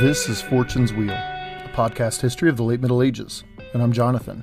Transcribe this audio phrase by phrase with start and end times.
[0.00, 4.42] This is Fortune's Wheel, a podcast history of the late Middle Ages, and I'm Jonathan.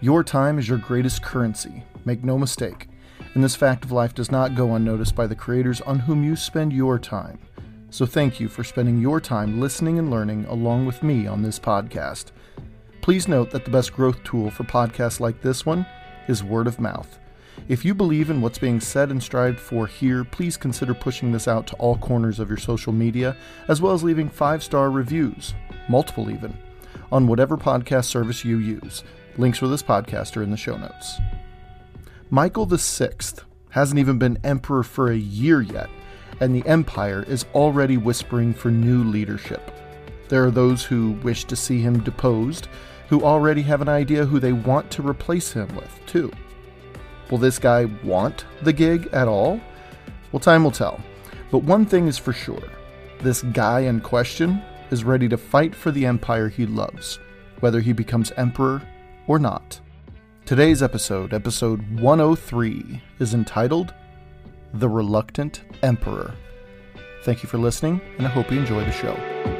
[0.00, 2.88] Your time is your greatest currency, make no mistake,
[3.34, 6.36] and this fact of life does not go unnoticed by the creators on whom you
[6.36, 7.38] spend your time.
[7.90, 11.58] So thank you for spending your time listening and learning along with me on this
[11.58, 12.32] podcast.
[13.02, 15.84] Please note that the best growth tool for podcasts like this one
[16.28, 17.18] is word of mouth.
[17.68, 21.48] If you believe in what's being said and strived for here, please consider pushing this
[21.48, 23.36] out to all corners of your social media,
[23.68, 25.52] as well as leaving five star reviews,
[25.88, 26.56] multiple even,
[27.10, 29.02] on whatever podcast service you use.
[29.36, 31.18] Links for this podcast are in the show notes.
[32.30, 33.10] Michael VI
[33.70, 35.90] hasn't even been emperor for a year yet,
[36.40, 39.72] and the empire is already whispering for new leadership.
[40.28, 42.68] There are those who wish to see him deposed,
[43.08, 46.32] who already have an idea who they want to replace him with, too.
[47.30, 49.60] Will this guy want the gig at all?
[50.32, 51.00] Well, time will tell.
[51.50, 52.62] But one thing is for sure
[53.20, 57.18] this guy in question is ready to fight for the empire he loves,
[57.60, 58.82] whether he becomes emperor
[59.26, 59.80] or not.
[60.44, 63.92] Today's episode, episode 103, is entitled
[64.74, 66.34] The Reluctant Emperor.
[67.24, 69.55] Thank you for listening, and I hope you enjoy the show.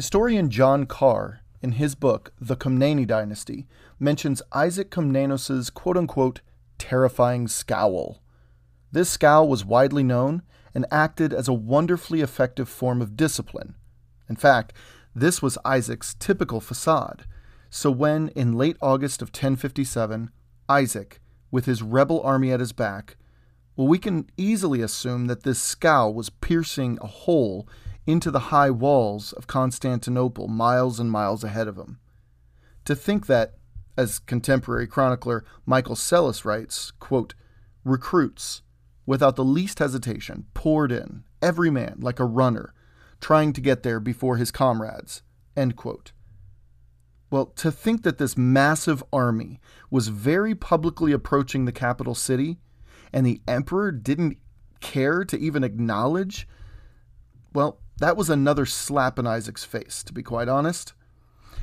[0.00, 3.66] Historian John Carr, in his book The Komneni Dynasty,
[3.98, 6.40] mentions Isaac Komnenos' quote unquote
[6.78, 8.22] terrifying scowl.
[8.90, 10.40] This scowl was widely known
[10.74, 13.74] and acted as a wonderfully effective form of discipline.
[14.26, 14.72] In fact,
[15.14, 17.26] this was Isaac's typical facade.
[17.68, 20.30] So when, in late August of 1057,
[20.66, 23.18] Isaac, with his rebel army at his back,
[23.76, 27.68] well, we can easily assume that this scowl was piercing a hole
[28.10, 31.98] into the high walls of Constantinople, miles and miles ahead of him.
[32.84, 33.54] To think that,
[33.96, 37.34] as contemporary chronicler Michael Psellus writes, quote,
[37.84, 38.62] recruits,
[39.06, 42.74] without the least hesitation, poured in, every man like a runner,
[43.20, 45.22] trying to get there before his comrades.
[45.56, 46.12] End quote.
[47.30, 49.60] Well, to think that this massive army
[49.90, 52.58] was very publicly approaching the capital city
[53.12, 54.38] and the emperor didn't
[54.80, 56.48] care to even acknowledge,
[57.52, 60.94] well, that was another slap in Isaac's face, to be quite honest.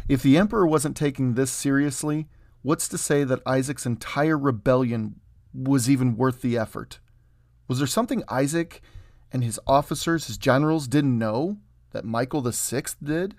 [0.08, 2.28] If the emperor wasn't taking this seriously,
[2.62, 5.20] what's to say that Isaac's entire rebellion
[5.54, 7.00] was even worth the effort?
[7.68, 8.82] Was there something Isaac
[9.34, 11.58] and his officers, his generals, didn't know
[11.92, 13.36] that Michael VI did?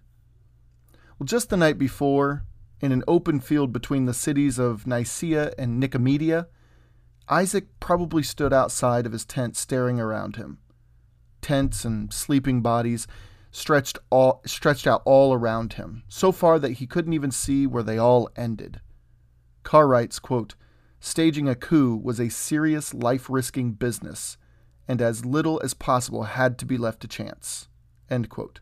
[1.18, 2.44] Well, just the night before,
[2.80, 6.48] in an open field between the cities of Nicaea and Nicomedia,
[7.28, 10.58] Isaac probably stood outside of his tent staring around him
[11.48, 13.06] tents and sleeping bodies
[13.50, 17.82] stretched all stretched out all around him, so far that he couldn't even see where
[17.82, 18.82] they all ended.
[19.62, 20.54] Carr writes, quote,
[21.00, 24.36] Staging a coup was a serious life-risking business,
[24.86, 27.68] and as little as possible had to be left to chance.
[28.10, 28.60] End quote.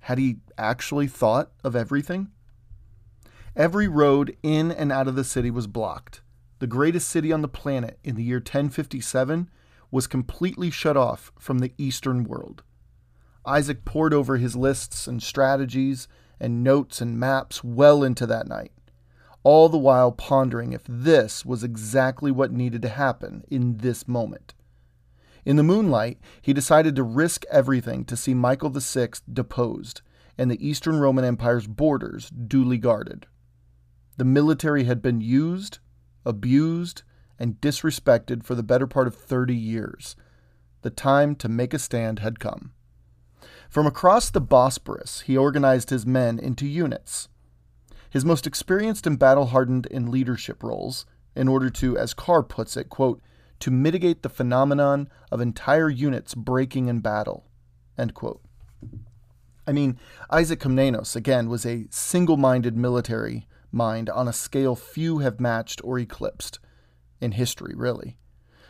[0.00, 2.28] Had he actually thought of everything?
[3.56, 6.20] Every road in and out of the city was blocked.
[6.60, 9.50] The greatest city on the planet in the year 1057
[9.90, 12.62] was completely shut off from the Eastern world.
[13.46, 18.72] Isaac pored over his lists and strategies and notes and maps well into that night,
[19.42, 24.54] all the while pondering if this was exactly what needed to happen in this moment.
[25.44, 30.02] In the moonlight, he decided to risk everything to see Michael VI deposed
[30.36, 33.26] and the Eastern Roman Empire's borders duly guarded.
[34.18, 35.78] The military had been used,
[36.26, 37.02] abused,
[37.38, 40.16] and disrespected for the better part of 30 years.
[40.82, 42.72] The time to make a stand had come.
[43.68, 47.28] From across the Bosporus, he organized his men into units.
[48.10, 51.04] His most experienced and battle hardened in leadership roles,
[51.36, 53.20] in order to, as Carr puts it, quote,
[53.60, 57.44] to mitigate the phenomenon of entire units breaking in battle.
[57.98, 58.40] End quote.
[59.66, 59.98] I mean,
[60.30, 65.80] Isaac Komnenos, again, was a single minded military mind on a scale few have matched
[65.84, 66.58] or eclipsed
[67.20, 68.16] in history, really.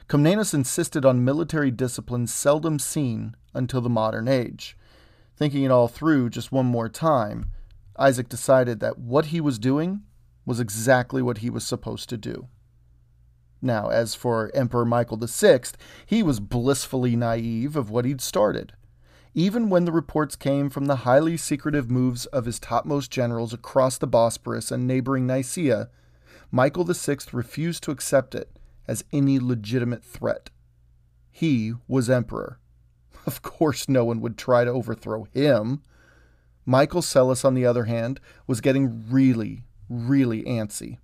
[0.08, 4.76] Comnenus insisted on military discipline seldom seen until the modern age.
[5.36, 7.50] Thinking it all through just one more time,
[7.98, 10.02] Isaac decided that what he was doing
[10.46, 12.48] was exactly what he was supposed to do.
[13.60, 15.60] Now, as for Emperor Michael VI,
[16.06, 18.72] he was blissfully naive of what he'd started.
[19.34, 23.98] Even when the reports came from the highly secretive moves of his topmost generals across
[23.98, 25.90] the Bosporus and neighboring Nicaea,
[26.50, 30.50] Michael VI refused to accept it as any legitimate threat.
[31.30, 32.58] He was emperor.
[33.26, 35.82] Of course, no one would try to overthrow him.
[36.64, 40.96] Michael Psellus, on the other hand, was getting really, really antsy.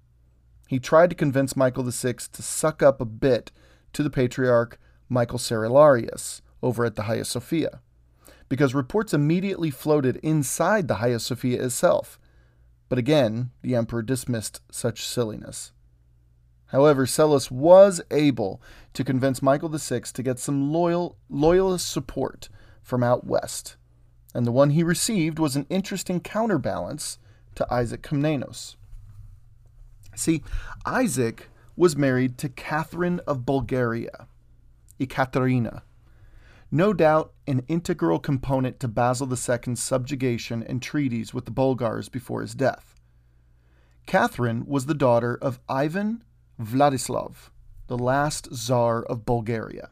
[0.68, 3.52] He tried to convince Michael VI to suck up a bit
[3.92, 7.80] to the patriarch Michael Cerularius over at the Hagia Sophia,
[8.48, 12.18] because reports immediately floated inside the Hagia Sophia itself.
[12.88, 15.72] But again, the emperor dismissed such silliness.
[16.66, 18.60] However, Psellus was able
[18.94, 22.48] to convince Michael VI to get some loyal loyalist support
[22.82, 23.76] from out west,
[24.34, 27.18] and the one he received was an interesting counterbalance
[27.54, 28.76] to Isaac Komnenos.
[30.16, 30.42] See,
[30.84, 34.28] Isaac was married to Catherine of Bulgaria,
[35.00, 35.82] Ekaterina,
[36.74, 42.40] no doubt an integral component to Basil II's subjugation and treaties with the Bulgars before
[42.40, 42.96] his death.
[44.06, 46.24] Catherine was the daughter of Ivan
[46.60, 47.50] Vladislav,
[47.86, 49.90] the last Tsar of Bulgaria.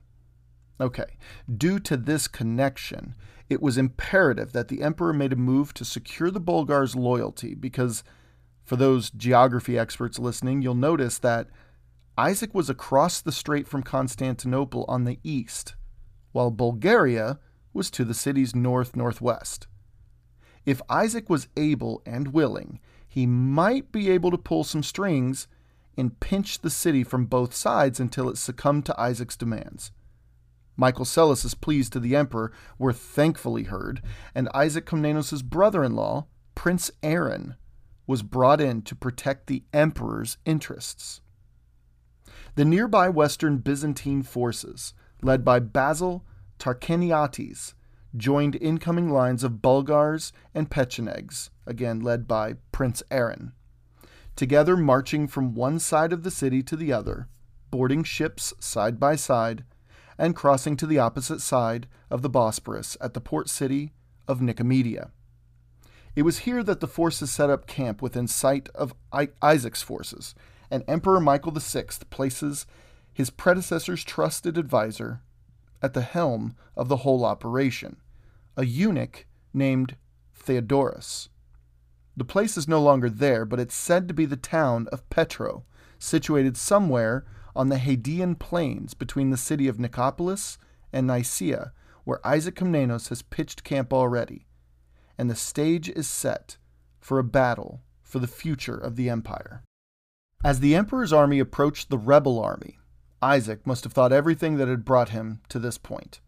[0.81, 1.17] Okay,
[1.57, 3.15] due to this connection,
[3.49, 8.03] it was imperative that the emperor made a move to secure the Bulgars' loyalty because,
[8.65, 11.47] for those geography experts listening, you'll notice that
[12.19, 15.77] Isaac was across the strait from Constantinople on the east,
[16.33, 17.39] while Bulgaria
[17.73, 19.67] was to the city's north northwest.
[20.65, 25.49] If Isaac was able and willing, he might be able to pull some strings
[25.97, 29.91] and pinch the city from both sides until it succumbed to Isaac's demands.
[30.77, 34.03] Michael Psellus's pleas to the emperor were thankfully heard,
[34.35, 37.57] and Isaac Komnenos' brother in law, Prince Aaron,
[38.07, 41.21] was brought in to protect the emperor's interests.
[42.55, 46.25] The nearby western Byzantine forces, led by Basil
[46.59, 47.75] Tarcheniates,
[48.17, 53.53] joined incoming lines of Bulgars and Pechenegs, again led by Prince Aaron
[54.37, 57.29] together marching from one side of the city to the other,
[57.71, 59.65] boarding ships side by side,
[60.19, 63.93] and crossing to the opposite side of the Bosporus at the port city
[64.29, 65.11] of Nicomedia.
[66.15, 68.95] It was here that the forces set up camp within sight of
[69.41, 70.35] Isaac's forces,
[70.71, 72.67] and Emperor Michael VI places
[73.13, 75.21] his predecessor's trusted adviser
[75.83, 77.97] at the helm of the whole operation,
[78.57, 79.97] a eunuch named
[80.35, 81.29] Theodorus.
[82.17, 85.65] The place is no longer there, but it's said to be the town of Petro,
[85.99, 87.25] situated somewhere
[87.55, 90.59] on the Hadean plains between the city of Nicopolis
[90.93, 91.73] and Nicaea,
[92.05, 94.47] where Isaac Komnenos has pitched camp already,
[95.17, 96.57] and the stage is set
[96.99, 99.63] for a battle for the future of the empire.
[100.45, 102.79] As the emperor's army approached the rebel army,
[103.23, 106.21] Isaac must have thought everything that had brought him to this point.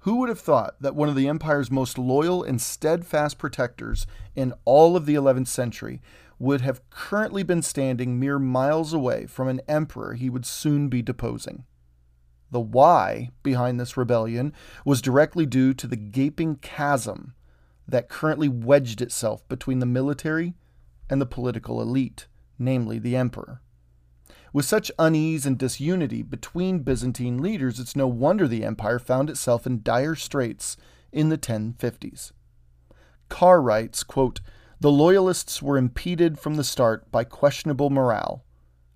[0.00, 4.54] Who would have thought that one of the empire's most loyal and steadfast protectors in
[4.64, 6.00] all of the 11th century
[6.38, 11.02] would have currently been standing mere miles away from an emperor he would soon be
[11.02, 11.64] deposing?
[12.50, 14.54] The why behind this rebellion
[14.86, 17.34] was directly due to the gaping chasm
[17.86, 20.54] that currently wedged itself between the military
[21.10, 22.28] and the political elite,
[22.58, 23.60] namely the emperor.
[24.52, 29.66] With such unease and disunity between Byzantine leaders, it's no wonder the empire found itself
[29.66, 30.76] in dire straits
[31.12, 32.32] in the 1050s.
[33.28, 34.40] Carr writes, quote,
[34.80, 38.44] The loyalists were impeded from the start by questionable morale.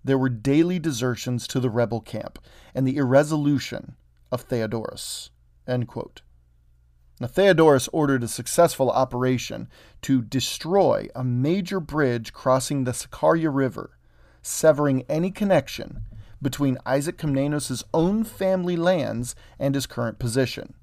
[0.04, 2.38] There were daily desertions to the rebel camp
[2.74, 3.96] and the irresolution
[4.30, 5.30] of Theodorus.
[5.68, 9.68] Now, Theodorus ordered a successful operation
[10.02, 13.96] to destroy a major bridge crossing the Sakarya River
[14.42, 16.02] severing any connection
[16.42, 20.74] between Isaac Komnenos' own family lands and his current position.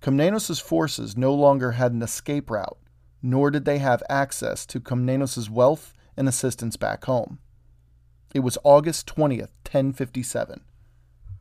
[0.00, 2.78] Komnenos' forces no longer had an escape route,
[3.22, 7.38] nor did they have access to Komnenos' wealth and assistance back home.
[8.34, 10.62] It was August 20th, 1057.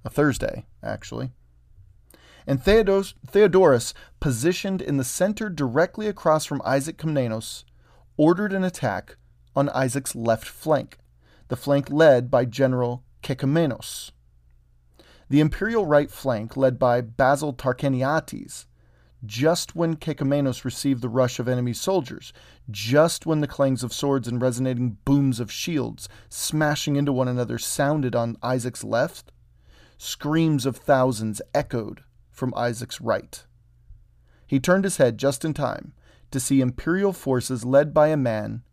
[0.03, 1.31] A Thursday, actually.
[2.45, 7.63] And Theodos, Theodorus, positioned in the center directly across from Isaac Komnenos,
[8.17, 9.15] ordered an attack
[9.55, 10.97] on Isaac's left flank,
[11.51, 14.11] the flank led by General Kekamenos.
[15.27, 18.67] The imperial right flank, led by Basil Tarcheniates,
[19.25, 22.31] just when Kekamenos received the rush of enemy soldiers,
[22.69, 27.57] just when the clangs of swords and resonating booms of shields smashing into one another
[27.57, 29.33] sounded on Isaac's left,
[29.97, 33.45] screams of thousands echoed from Isaac's right.
[34.47, 35.91] He turned his head just in time
[36.31, 38.63] to see imperial forces led by a man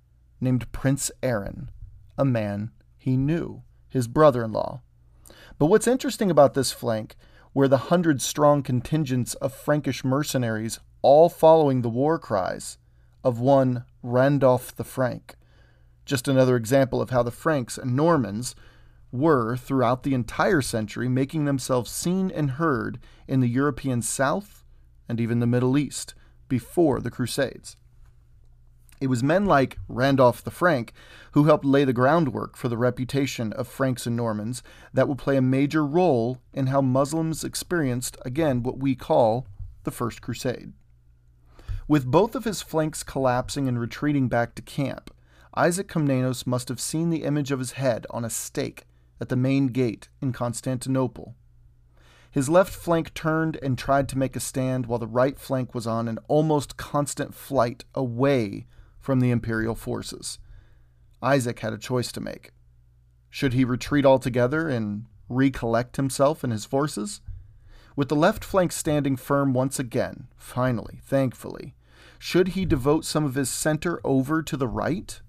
[0.41, 1.73] named Prince Aaron
[2.19, 4.83] a man he knew, his brother in law.
[5.59, 7.17] But what's interesting about this flank,
[7.53, 12.77] where the hundred strong contingents of Frankish mercenaries, all following the war cries
[13.25, 15.37] of one Randolph the Frank,
[16.05, 18.55] just another example of how the Franks and Normans
[19.11, 24.65] were, throughout the entire century, making themselves seen and heard in the European South
[25.09, 26.15] and even the Middle East
[26.49, 27.77] before the Crusades.
[29.01, 30.93] It was men like Randolph the Frank
[31.33, 34.63] who helped lay the groundwork for the reputation of Franks and Normans
[34.93, 39.47] that would play a major role in how Muslims experienced, again, what we call
[39.85, 40.73] the First Crusade.
[41.87, 45.15] With both of his flanks collapsing and retreating back to camp,
[45.55, 48.85] Isaac Komnenos must have seen the image of his head on a stake
[49.21, 51.35] at the main gate in Constantinople.
[52.31, 55.87] His left flank turned and tried to make a stand while the right flank was
[55.87, 58.67] on an almost constant flight away
[59.09, 60.39] from the imperial forces.
[61.23, 62.51] Isaac had a choice to make.
[63.31, 67.23] Should he retreat altogether and recollect himself and his forces?
[67.97, 71.75] With the left flank standing firm once again, finally, thankfully,
[72.19, 75.23] should he devote some of his center over to the right?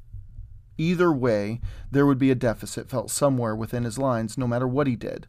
[0.77, 4.87] Either way, there would be a deficit felt somewhere within his lines, no matter what
[4.87, 5.25] he did.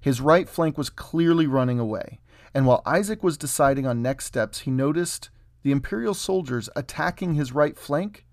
[0.00, 2.20] His right flank was clearly running away,
[2.54, 5.28] and while Isaac was deciding on next steps, he noticed
[5.64, 8.26] the Imperial soldiers attacking his right flank.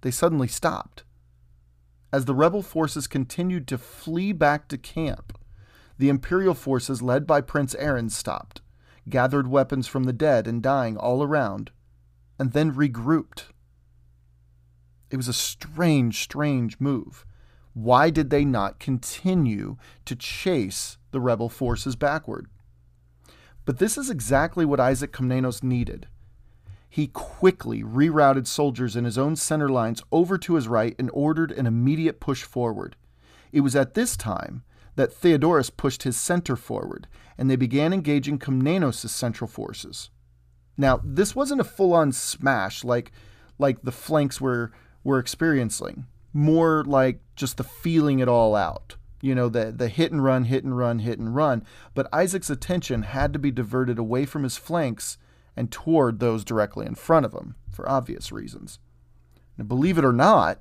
[0.00, 1.04] They suddenly stopped.
[2.10, 5.38] As the rebel forces continued to flee back to camp,
[5.98, 8.62] the Imperial forces led by Prince Aaron stopped,
[9.08, 11.70] gathered weapons from the dead and dying all around,
[12.38, 13.44] and then regrouped.
[15.10, 17.26] It was a strange, strange move.
[17.74, 22.46] Why did they not continue to chase the rebel forces backward?
[23.66, 26.08] But this is exactly what Isaac Komnenos needed.
[26.94, 31.50] He quickly rerouted soldiers in his own center lines over to his right and ordered
[31.50, 32.94] an immediate push forward.
[33.50, 34.62] It was at this time
[34.94, 40.10] that Theodorus pushed his center forward, and they began engaging Komnenos' central forces.
[40.76, 43.10] Now, this wasn't a full-on smash like
[43.58, 44.70] like the flanks were
[45.02, 48.94] were experiencing more like just the feeling it all out.
[49.20, 51.66] You know, the, the hit and run, hit and run, hit and run.
[51.92, 55.18] But Isaac's attention had to be diverted away from his flanks
[55.56, 58.78] and toward those directly in front of him, for obvious reasons.
[59.56, 60.60] Now, believe it or not,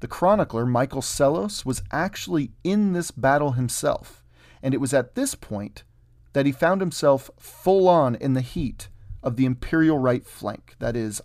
[0.00, 4.22] the chronicler Michael Psellos was actually in this battle himself,
[4.62, 5.84] and it was at this point
[6.32, 8.88] that he found himself full on in the heat
[9.22, 11.22] of the imperial right flank, that is,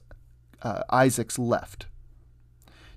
[0.62, 1.88] uh, Isaac's left.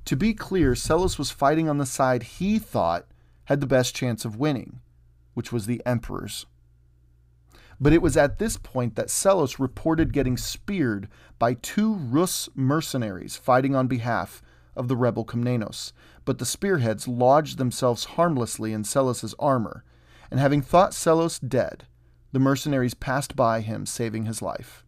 [0.04, 3.06] To be clear, Psellos was fighting on the side he thought
[3.46, 4.80] had the best chance of winning,
[5.32, 6.46] which was the Emperor's.
[7.84, 11.06] But it was at this point that Psellos reported getting speared
[11.38, 14.40] by two Rus mercenaries fighting on behalf
[14.74, 15.92] of the rebel Komnenos.
[16.24, 19.84] But the spearheads lodged themselves harmlessly in Psellos's armor,
[20.30, 21.84] and having thought Psellos dead,
[22.32, 24.82] the mercenaries passed by him, saving his life.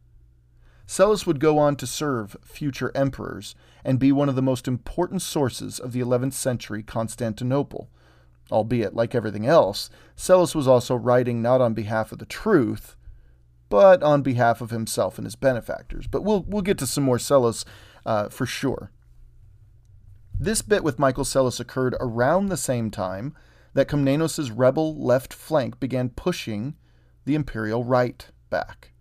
[0.86, 5.20] Psellos would go on to serve future emperors and be one of the most important
[5.20, 7.90] sources of the 11th century Constantinople.
[8.50, 12.96] Albeit, like everything else, Psellos was also writing not on behalf of the truth,
[13.68, 16.06] but on behalf of himself and his benefactors.
[16.06, 17.64] But we'll, we'll get to some more Psellos
[18.04, 18.92] uh, for sure.
[20.38, 23.34] This bit with Michael Psellos occurred around the same time
[23.74, 26.76] that Komnenos' rebel left flank began pushing
[27.24, 28.92] the imperial right back.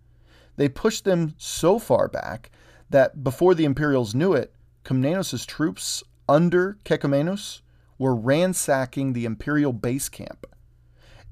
[0.58, 2.50] They pushed them so far back
[2.90, 7.62] that before the Imperials knew it, Komnenos' troops under Kekamenos
[7.98, 10.46] were ransacking the Imperial base camp.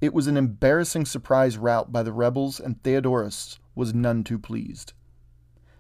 [0.02, 4.94] It was an embarrassing surprise rout by the rebels, and Theodorus was none too pleased.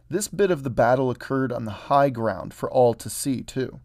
[0.10, 3.80] This bit of the battle occurred on the high ground for all to see, too.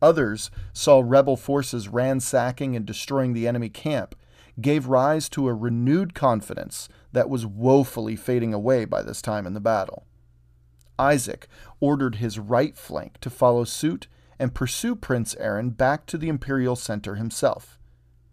[0.00, 4.16] Others saw rebel forces ransacking and destroying the enemy camp,
[4.60, 9.54] gave rise to a renewed confidence that was woefully fading away by this time in
[9.54, 10.04] the battle.
[10.98, 11.48] Isaac
[11.80, 14.08] ordered his right flank to follow suit
[14.42, 17.78] and pursue Prince Aaron back to the imperial center himself.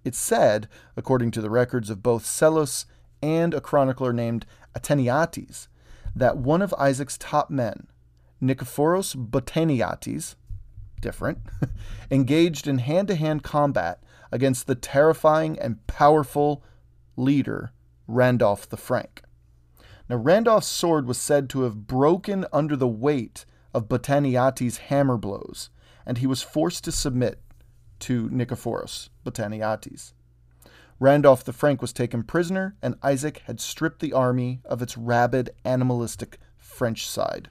[0.03, 2.85] It's said, according to the records of both Psellos
[3.21, 5.67] and a chronicler named Attaleiates,
[6.15, 7.85] that one of Isaac's top men,
[8.41, 10.35] Nikephoros Botaniates,
[10.99, 11.37] different,
[12.11, 14.01] engaged in hand to hand combat
[14.31, 16.63] against the terrifying and powerful
[17.17, 17.71] leader
[18.07, 19.21] Randolph the Frank.
[20.09, 25.69] Now, Randolph's sword was said to have broken under the weight of Botaniates' hammer blows,
[26.05, 27.41] and he was forced to submit
[27.99, 30.13] to Nikephoros Botaniates.
[30.99, 35.51] Randolph the Frank was taken prisoner, and Isaac had stripped the army of its rabid,
[35.63, 37.49] animalistic French side.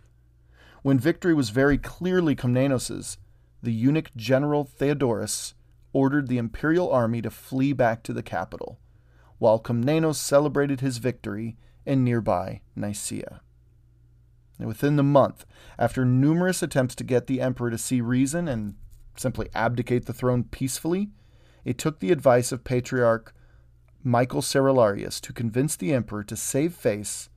[0.82, 3.16] When victory was very clearly Komnenos's,
[3.62, 5.54] the eunuch general Theodorus
[5.92, 8.78] ordered the imperial army to flee back to the capital,
[9.38, 13.40] while Komnenos celebrated his victory in nearby Nicaea.
[14.66, 15.44] Within the month,
[15.78, 18.74] after numerous attempts to get the emperor to see reason and
[19.16, 21.10] simply abdicate the throne peacefully,
[21.64, 23.34] he took the advice of Patriarch
[24.02, 27.28] Michael Cerularius to convince the emperor to save face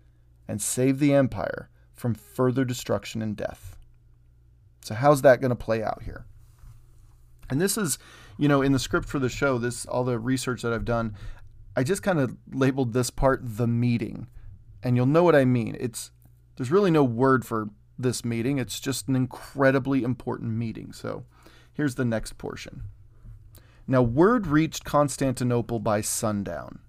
[0.47, 3.77] and save the empire from further destruction and death.
[4.83, 6.25] So, how's that going to play out here?
[7.49, 7.99] And this is,
[8.37, 11.15] you know, in the script for the show, this all the research that I've done,
[11.75, 14.27] I just kind of labeled this part the meeting.
[14.81, 15.77] And you'll know what I mean.
[15.79, 16.11] It's
[16.55, 18.57] there's really no word for this meeting.
[18.57, 20.93] It's just an incredibly important meeting.
[20.93, 21.25] So,
[21.73, 22.83] here's the next portion.
[23.87, 26.79] Now, word reached Constantinople by sundown.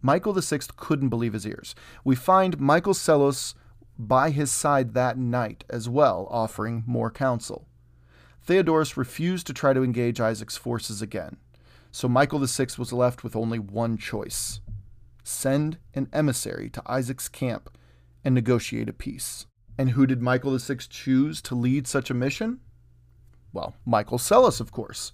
[0.00, 1.74] Michael VI couldn't believe his ears.
[2.04, 3.54] We find Michael Psellos
[3.98, 7.66] by his side that night as well, offering more counsel.
[8.40, 11.36] Theodorus refused to try to engage Isaac's forces again,
[11.92, 14.60] so Michael VI was left with only one choice
[15.24, 17.70] send an emissary to Isaac's camp
[18.24, 19.46] and negotiate a peace.
[19.78, 22.60] And who did Michael VI choose to lead such a mission?
[23.52, 25.12] Well, Michael Psellos, of course.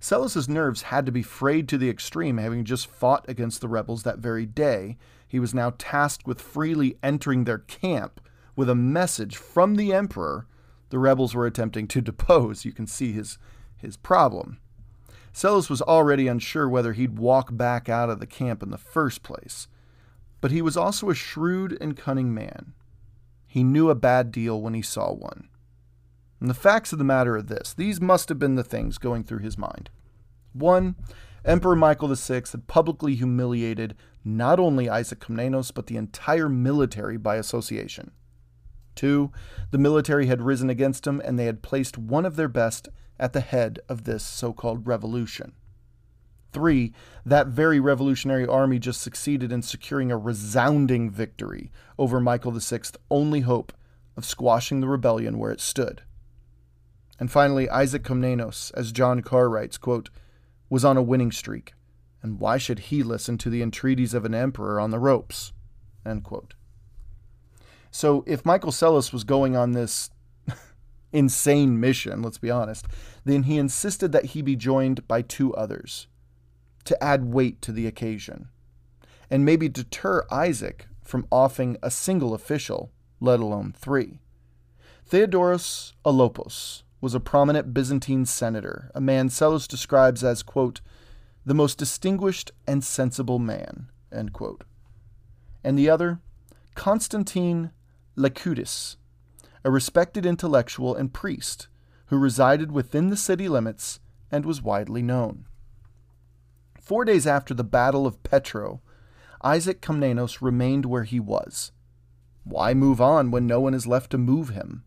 [0.00, 4.02] Psellos's nerves had to be frayed to the extreme, having just fought against the rebels
[4.02, 4.96] that very day.
[5.28, 8.20] He was now tasked with freely entering their camp
[8.56, 10.46] with a message from the emperor
[10.90, 12.64] the rebels were attempting to depose.
[12.64, 13.38] You can see his,
[13.76, 14.58] his problem.
[15.32, 19.22] Psellos was already unsure whether he'd walk back out of the camp in the first
[19.22, 19.68] place,
[20.40, 22.74] but he was also a shrewd and cunning man.
[23.46, 25.48] He knew a bad deal when he saw one.
[26.40, 29.24] And the facts of the matter are this these must have been the things going
[29.24, 29.90] through his mind.
[30.52, 30.96] One,
[31.44, 33.94] Emperor Michael VI had publicly humiliated
[34.24, 38.12] not only Isaac Komnenos, but the entire military by association.
[38.94, 39.32] Two,
[39.70, 43.32] the military had risen against him and they had placed one of their best at
[43.32, 45.52] the head of this so called revolution.
[46.52, 46.92] Three,
[47.24, 53.40] that very revolutionary army just succeeded in securing a resounding victory over Michael VI's only
[53.40, 53.72] hope
[54.16, 56.02] of squashing the rebellion where it stood.
[57.18, 60.10] And finally, Isaac Komnenos, as John Carr writes, quote,
[60.68, 61.74] was on a winning streak,
[62.22, 65.52] and why should he listen to the entreaties of an emperor on the ropes?
[67.90, 70.10] So if Michael Psellos was going on this
[71.12, 72.86] insane mission, let's be honest,
[73.24, 76.06] then he insisted that he be joined by two others
[76.84, 78.48] to add weight to the occasion
[79.30, 82.90] and maybe deter Isaac from offing a single official,
[83.20, 84.20] let alone three.
[85.06, 90.80] Theodorus Olopos, was a prominent Byzantine senator, a man Psellos describes as, quote,
[91.46, 94.64] the most distinguished and sensible man, end quote.
[95.64, 96.20] And the other,
[96.74, 97.70] Constantine
[98.16, 98.96] Lacoutis,
[99.64, 101.68] a respected intellectual and priest
[102.06, 105.46] who resided within the city limits and was widely known.
[106.80, 108.80] Four days after the Battle of Petro,
[109.42, 111.72] Isaac Komnenos remained where he was.
[112.44, 114.84] Why move on when no one is left to move him?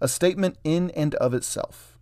[0.00, 1.98] a statement in and of itself.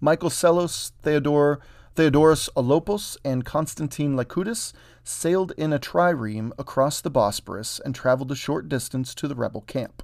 [0.00, 1.60] Michael Psellos, Theodore,
[1.94, 4.72] Theodorus Olopos, and Constantine Lacoutis
[5.02, 9.62] sailed in a trireme across the Bosporus and traveled a short distance to the rebel
[9.62, 10.02] camp.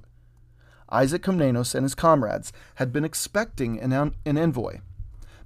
[0.89, 4.79] Isaac Komnenos and his comrades had been expecting an, an envoy,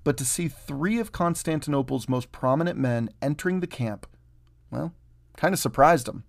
[0.10, 4.08] but to see three of Constantinople's most prominent men entering the camp,
[4.72, 4.92] well,
[5.38, 6.24] kind of surprised him.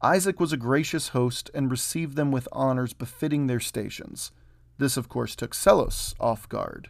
[0.00, 4.30] Isaac was a gracious host and received them with honors befitting their stations.
[4.78, 6.88] This, of course, took Psellos off guard.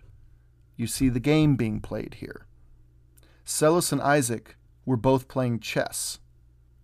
[0.77, 2.45] You see the game being played here.
[3.47, 6.19] Psellos and Isaac were both playing chess,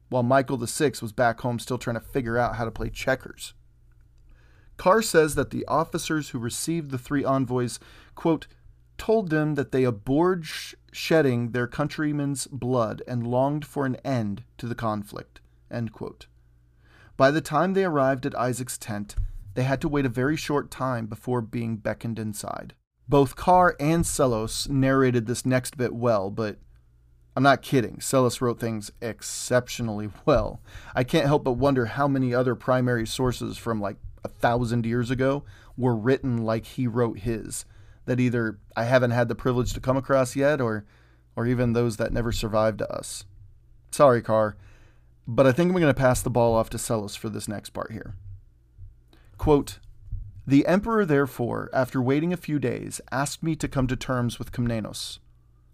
[0.08, 3.52] while Michael VI was back home still trying to figure out how to play checkers.
[4.78, 7.78] Carr says that the officers who received the three envoys,
[8.14, 8.46] quote,
[9.00, 14.44] told them that they abhorred sh- shedding their countrymen's blood and longed for an end
[14.58, 15.40] to the conflict.
[17.16, 19.16] By the time they arrived at Isaac's tent,
[19.54, 22.74] they had to wait a very short time before being beckoned inside.
[23.08, 26.58] Both Carr and Psellos narrated this next bit well, but
[27.34, 27.96] I'm not kidding.
[28.00, 30.60] Psellos wrote things exceptionally well.
[30.94, 35.10] I can't help but wonder how many other primary sources from like a thousand years
[35.10, 35.44] ago
[35.76, 37.64] were written like he wrote his,
[38.10, 40.84] that either I haven't had the privilege to come across yet or
[41.36, 43.24] or even those that never survived to us.
[43.92, 44.56] Sorry, Carr,
[45.28, 47.70] but I think I'm going to pass the ball off to Psellos for this next
[47.70, 48.16] part here.
[49.38, 49.78] Quote,
[50.44, 54.50] the emperor, therefore, after waiting a few days, asked me to come to terms with
[54.50, 55.20] Komnenos.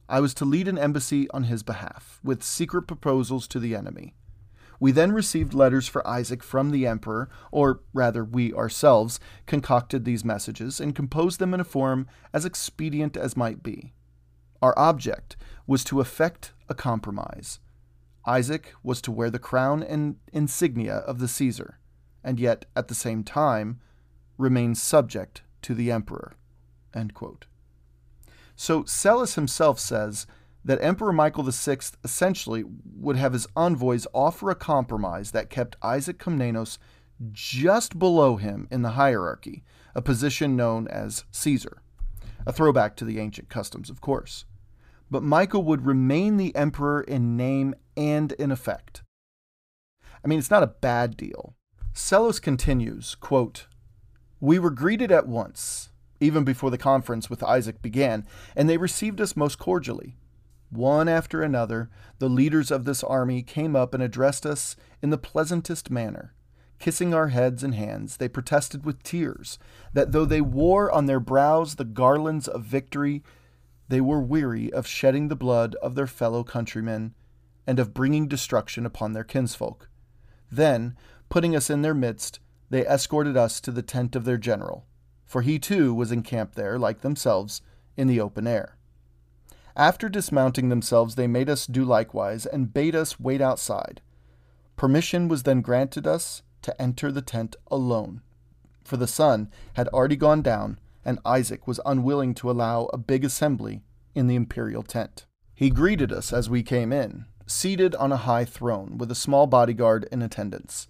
[0.06, 4.14] I was to lead an embassy on his behalf, with secret proposals to the enemy.
[4.78, 10.24] We then received letters for Isaac from the emperor, or rather, we ourselves concocted these
[10.24, 13.92] messages and composed them in a form as expedient as might be.
[14.60, 15.36] Our object
[15.66, 17.60] was to effect a compromise.
[18.26, 21.78] Isaac was to wear the crown and insignia of the Caesar
[22.26, 23.78] and yet at the same time,
[24.36, 26.34] remain subject to the emperor.
[28.56, 30.26] So Psellus himself says
[30.66, 32.64] that Emperor Michael VI essentially
[32.96, 36.78] would have his envoys offer a compromise that kept Isaac Komnenos
[37.30, 39.62] just below him in the hierarchy,
[39.94, 41.78] a position known as Caesar.
[42.46, 44.44] A throwback to the ancient customs, of course.
[45.08, 49.04] But Michael would remain the emperor in name and in effect.
[50.24, 51.54] I mean, it's not a bad deal.
[51.94, 53.68] Psellus continues, quote,
[54.40, 58.26] We were greeted at once, even before the conference with Isaac began,
[58.56, 60.16] and they received us most cordially.
[60.70, 65.18] One after another, the leaders of this army came up and addressed us in the
[65.18, 66.34] pleasantest manner.
[66.78, 69.58] Kissing our heads and hands, they protested with tears
[69.92, 73.22] that though they wore on their brows the garlands of victory,
[73.88, 77.14] they were weary of shedding the blood of their fellow countrymen
[77.66, 79.88] and of bringing destruction upon their kinsfolk.
[80.50, 80.96] Then,
[81.28, 84.86] putting us in their midst, they escorted us to the tent of their general,
[85.24, 87.62] for he too was encamped there, like themselves,
[87.96, 88.76] in the open air.
[89.76, 94.00] After dismounting themselves, they made us do likewise, and bade us wait outside.
[94.74, 98.22] Permission was then granted us to enter the tent alone,
[98.82, 103.22] for the sun had already gone down, and Isaac was unwilling to allow a big
[103.22, 103.82] assembly
[104.14, 105.26] in the imperial tent.
[105.54, 109.46] He greeted us as we came in, seated on a high throne, with a small
[109.46, 110.88] bodyguard in attendance.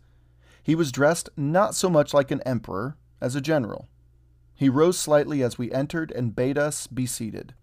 [0.62, 3.88] He was dressed not so much like an emperor as a general.
[4.54, 7.54] He rose slightly as we entered and bade us be seated.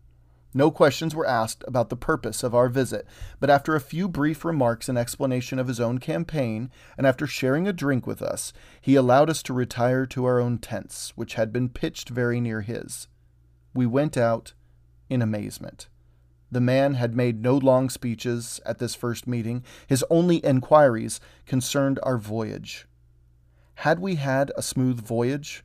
[0.54, 3.08] No questions were asked about the purpose of our visit,
[3.40, 7.68] but after a few brief remarks and explanation of his own campaign, and after sharing
[7.68, 11.52] a drink with us, he allowed us to retire to our own tents, which had
[11.52, 13.08] been pitched very near his.
[13.74, 14.54] We went out
[15.10, 15.88] in amazement.
[16.52, 19.64] The man had made no long speeches at this first meeting.
[19.88, 22.88] His only inquiries concerned our voyage.
[23.78, 25.64] Had we had a smooth voyage?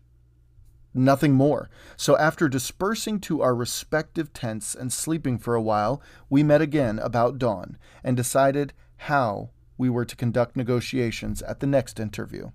[0.98, 1.70] Nothing more.
[1.96, 6.98] So, after dispersing to our respective tents and sleeping for a while, we met again
[6.98, 12.50] about dawn and decided how we were to conduct negotiations at the next interview.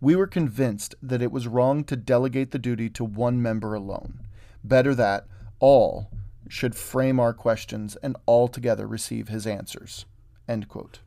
[0.00, 4.20] We were convinced that it was wrong to delegate the duty to one member alone.
[4.64, 5.26] Better that
[5.58, 6.10] all
[6.48, 10.06] should frame our questions and all together receive his answers.
[10.48, 11.00] End quote.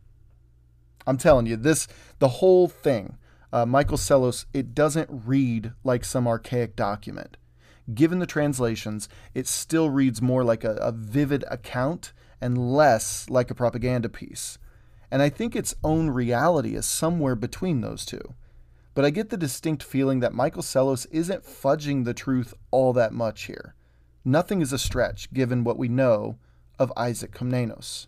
[1.07, 1.87] I'm telling you, this,
[2.19, 3.17] the whole thing,
[3.55, 7.37] uh, Michael Psellus, it doesn't read like some archaic document.
[7.93, 13.49] Given the translations, it still reads more like a, a vivid account and less like
[13.49, 14.57] a propaganda piece.
[15.09, 18.33] And I think its own reality is somewhere between those two.
[18.93, 23.13] But I get the distinct feeling that Michael Psellus isn't fudging the truth all that
[23.13, 23.73] much here.
[24.25, 26.39] Nothing is a stretch given what we know
[26.77, 28.07] of Isaac Komnenos.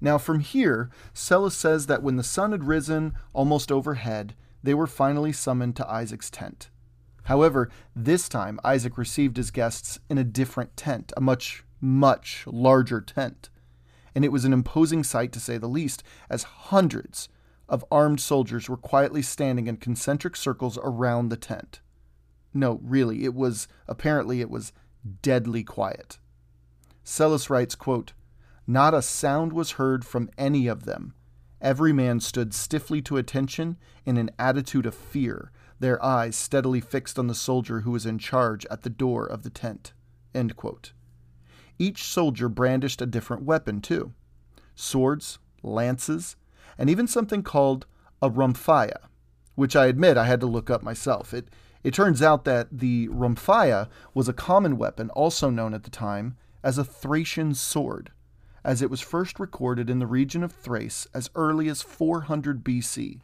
[0.00, 4.86] Now, from here, Psellus says that when the sun had risen almost overhead, they were
[4.86, 6.70] finally summoned to Isaac's tent.
[7.24, 13.00] However, this time Isaac received his guests in a different tent, a much, much larger
[13.00, 13.50] tent.
[14.14, 17.28] And it was an imposing sight to say the least, as hundreds
[17.68, 21.80] of armed soldiers were quietly standing in concentric circles around the tent.
[22.54, 24.72] No, really, it was apparently it was
[25.22, 26.18] deadly quiet.
[27.04, 28.12] Psellus writes, quote,
[28.70, 31.14] Not a sound was heard from any of them.
[31.58, 35.50] Every man stood stiffly to attention in an attitude of fear,
[35.80, 39.42] their eyes steadily fixed on the soldier who was in charge at the door of
[39.42, 39.94] the tent.
[41.78, 44.12] Each soldier brandished a different weapon, too
[44.74, 46.36] swords, lances,
[46.76, 47.86] and even something called
[48.20, 49.08] a rhomphaia,
[49.54, 51.32] which I admit I had to look up myself.
[51.32, 51.48] It
[51.82, 56.36] it turns out that the rhomphaia was a common weapon, also known at the time
[56.62, 58.10] as a Thracian sword,
[58.64, 63.20] as it was first recorded in the region of Thrace as early as 400 BC.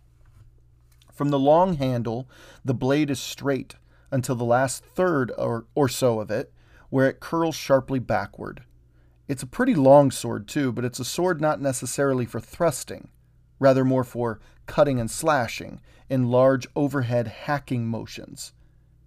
[1.12, 2.28] From the long handle,
[2.64, 3.76] the blade is straight
[4.10, 6.52] until the last third or, or so of it,
[6.90, 8.62] where it curls sharply backward.
[9.26, 13.08] It's a pretty long sword, too, but it's a sword not necessarily for thrusting,
[13.58, 18.52] rather more for cutting and slashing in large overhead hacking motions.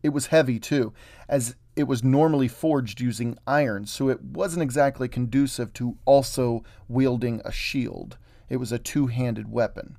[0.01, 0.93] It was heavy, too,
[1.29, 7.41] as it was normally forged using iron, so it wasn't exactly conducive to also wielding
[7.45, 8.17] a shield.
[8.49, 9.97] It was a two handed weapon.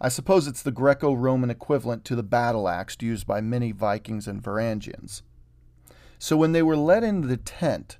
[0.00, 4.28] I suppose it's the Greco Roman equivalent to the battle axe used by many Vikings
[4.28, 5.22] and Varangians.
[6.18, 7.96] So when they were led into the tent,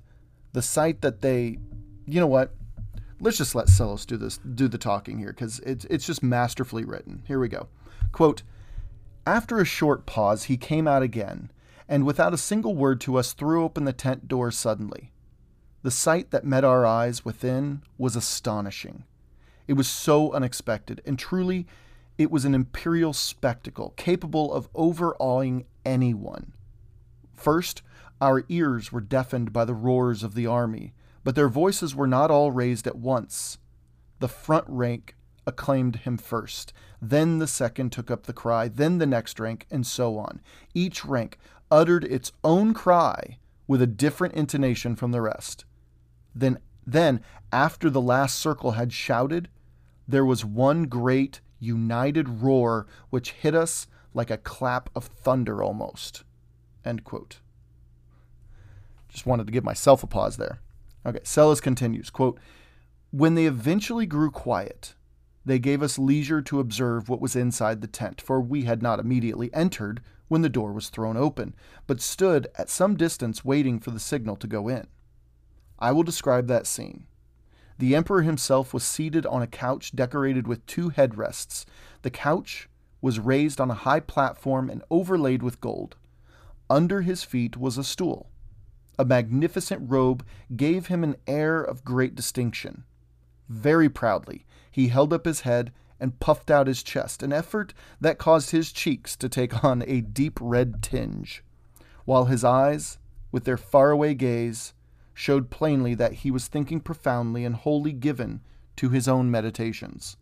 [0.53, 1.57] the sight that they,
[2.05, 2.53] you know what?
[3.19, 6.85] let's just let Psellus do this, do the talking here, because it's it's just masterfully
[6.85, 7.23] written.
[7.27, 7.67] Here we go.
[8.11, 8.43] Quote:
[9.25, 11.51] After a short pause, he came out again,
[11.87, 15.11] and without a single word to us, threw open the tent door suddenly.
[15.83, 19.03] The sight that met our eyes within was astonishing.
[19.67, 21.67] It was so unexpected, and truly,
[22.17, 26.53] it was an imperial spectacle capable of overawing anyone.
[27.33, 27.83] First,
[28.19, 32.31] our ears were deafened by the roars of the army, but their voices were not
[32.31, 33.59] all raised at once.
[34.19, 39.05] The front rank acclaimed him first, then the second took up the cry, then the
[39.05, 40.41] next rank, and so on.
[40.73, 41.37] Each rank
[41.71, 45.65] uttered its own cry with a different intonation from the rest.
[46.33, 49.49] Then, then, after the last circle had shouted,
[50.07, 56.23] there was one great united roar which hit us like a clap of thunder almost.
[56.85, 57.39] End quote.
[59.09, 60.59] Just wanted to give myself a pause there.
[61.05, 62.39] Okay, Psellus continues, quote,
[63.11, 64.95] When they eventually grew quiet,
[65.45, 68.99] they gave us leisure to observe what was inside the tent, for we had not
[68.99, 73.91] immediately entered when the door was thrown open, but stood at some distance waiting for
[73.91, 74.87] the signal to go in.
[75.79, 77.05] I will describe that scene.
[77.79, 81.65] The emperor himself was seated on a couch decorated with two headrests.
[82.01, 82.67] The couch
[83.01, 85.95] was raised on a high platform and overlaid with gold.
[86.69, 88.29] Under his feet was a stool.
[88.97, 92.83] A magnificent robe gave him an air of great distinction.
[93.47, 98.17] Very proudly, he held up his head and puffed out his chest, an effort that
[98.17, 101.43] caused his cheeks to take on a deep red tinge,
[102.05, 102.97] while his eyes,
[103.31, 104.73] with their faraway gaze,
[105.13, 108.41] showed plainly that he was thinking profoundly and wholly given
[108.75, 110.15] to his own meditations.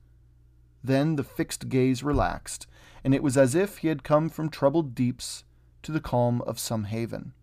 [0.83, 2.67] Then the fixed gaze relaxed,
[3.03, 5.43] and it was as if he had come from troubled deeps
[5.83, 7.33] to the calm of some haven.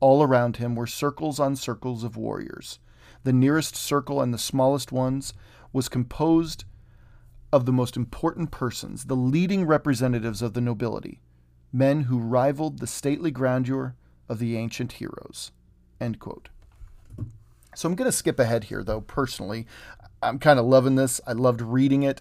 [0.00, 2.78] All around him were circles on circles of warriors.
[3.24, 5.34] The nearest circle and the smallest ones
[5.72, 6.64] was composed
[7.52, 11.20] of the most important persons, the leading representatives of the nobility,
[11.72, 13.94] men who rivaled the stately grandeur
[14.28, 15.52] of the ancient heroes.
[17.74, 19.66] So I'm going to skip ahead here, though, personally.
[20.22, 21.20] I'm kind of loving this.
[21.26, 22.20] I loved reading it,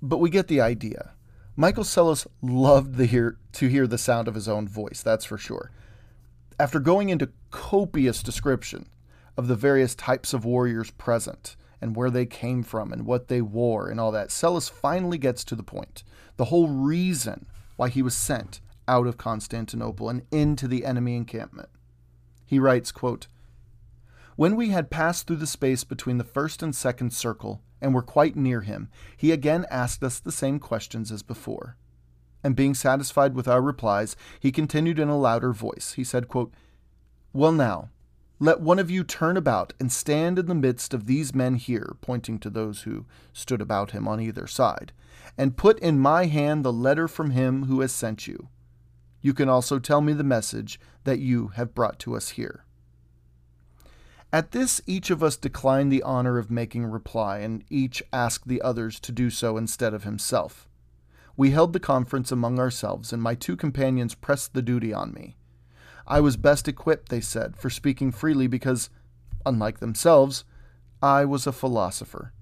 [0.00, 1.12] but we get the idea.
[1.56, 5.70] Michael Psellus loved hear, to hear the sound of his own voice, that's for sure.
[6.58, 8.86] After going into copious description
[9.36, 13.42] of the various types of warriors present, and where they came from and what they
[13.42, 16.04] wore and all that, Psellus finally gets to the point.
[16.36, 21.68] The whole reason why he was sent out of Constantinople and into the enemy encampment.
[22.46, 23.26] He writes, quote,
[24.36, 28.02] When we had passed through the space between the first and second circle and were
[28.02, 31.76] quite near him, he again asked us the same questions as before.
[32.44, 35.94] And being satisfied with our replies, he continued in a louder voice.
[35.96, 36.52] He said, quote,
[37.32, 37.90] Well now,
[38.42, 41.94] let one of you turn about and stand in the midst of these men here,
[42.00, 44.92] pointing to those who stood about him on either side,
[45.38, 48.48] and put in my hand the letter from him who has sent you.
[49.20, 52.64] You can also tell me the message that you have brought to us here.
[54.32, 58.60] At this, each of us declined the honor of making reply, and each asked the
[58.60, 60.68] others to do so instead of himself.
[61.36, 65.36] We held the conference among ourselves, and my two companions pressed the duty on me.
[66.12, 68.90] I was best equipped, they said, for speaking freely because,
[69.46, 70.44] unlike themselves,
[71.00, 72.34] I was a philosopher.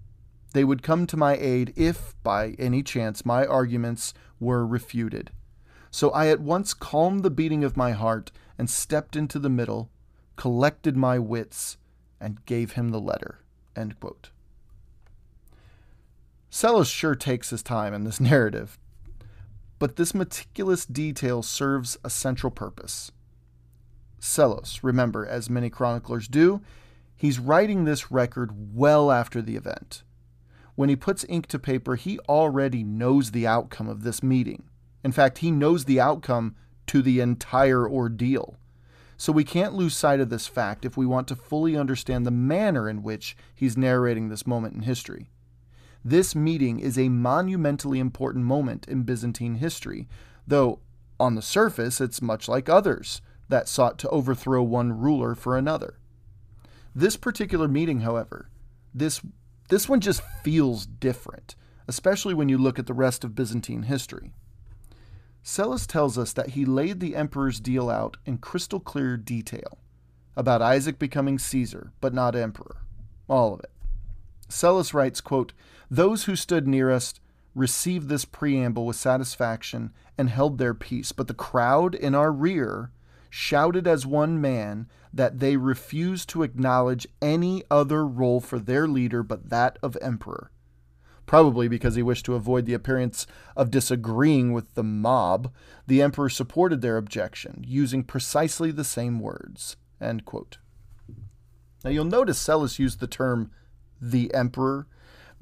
[0.55, 5.31] They would come to my aid if, by any chance, my arguments were refuted.
[5.93, 9.89] So I at once calmed the beating of my heart and stepped into the middle,
[10.35, 11.77] collected my wits,
[12.21, 13.39] and gave him the letter.
[16.51, 18.81] Psellus sure takes his time in this narrative,
[19.79, 23.13] but this meticulous detail serves a central purpose.
[24.21, 24.81] Psellus.
[24.83, 26.61] Remember, as many chroniclers do,
[27.17, 30.03] he's writing this record well after the event.
[30.75, 34.65] When he puts ink to paper, he already knows the outcome of this meeting.
[35.03, 36.55] In fact, he knows the outcome
[36.87, 38.57] to the entire ordeal.
[39.17, 42.31] So we can't lose sight of this fact if we want to fully understand the
[42.31, 45.31] manner in which he's narrating this moment in history.
[46.03, 50.09] This meeting is a monumentally important moment in Byzantine history,
[50.47, 50.81] though
[51.19, 55.99] on the surface it's much like others that sought to overthrow one ruler for another.
[56.95, 58.49] This particular meeting, however,
[58.95, 59.21] this
[59.69, 61.55] this one just feels different,
[61.87, 64.33] especially when you look at the rest of Byzantine history.
[65.45, 69.79] Psellus tells us that he laid the emperor's deal out in crystal clear detail
[70.37, 72.79] about Isaac becoming Caesar, but not emperor.
[73.29, 73.71] All of it.
[74.49, 75.53] Psellus writes, quote,
[75.89, 77.21] Those who stood nearest
[77.55, 82.91] received this preamble with satisfaction and held their peace, but the crowd in our rear
[83.31, 89.23] shouted as one man that they refused to acknowledge any other role for their leader
[89.23, 90.51] but that of emperor.
[91.27, 95.53] Probably because he wished to avoid the appearance of disagreeing with the mob,
[95.87, 99.77] the emperor supported their objection, using precisely the same words.
[101.85, 103.53] Now you'll notice Psellus used the term
[104.01, 104.89] the emperor,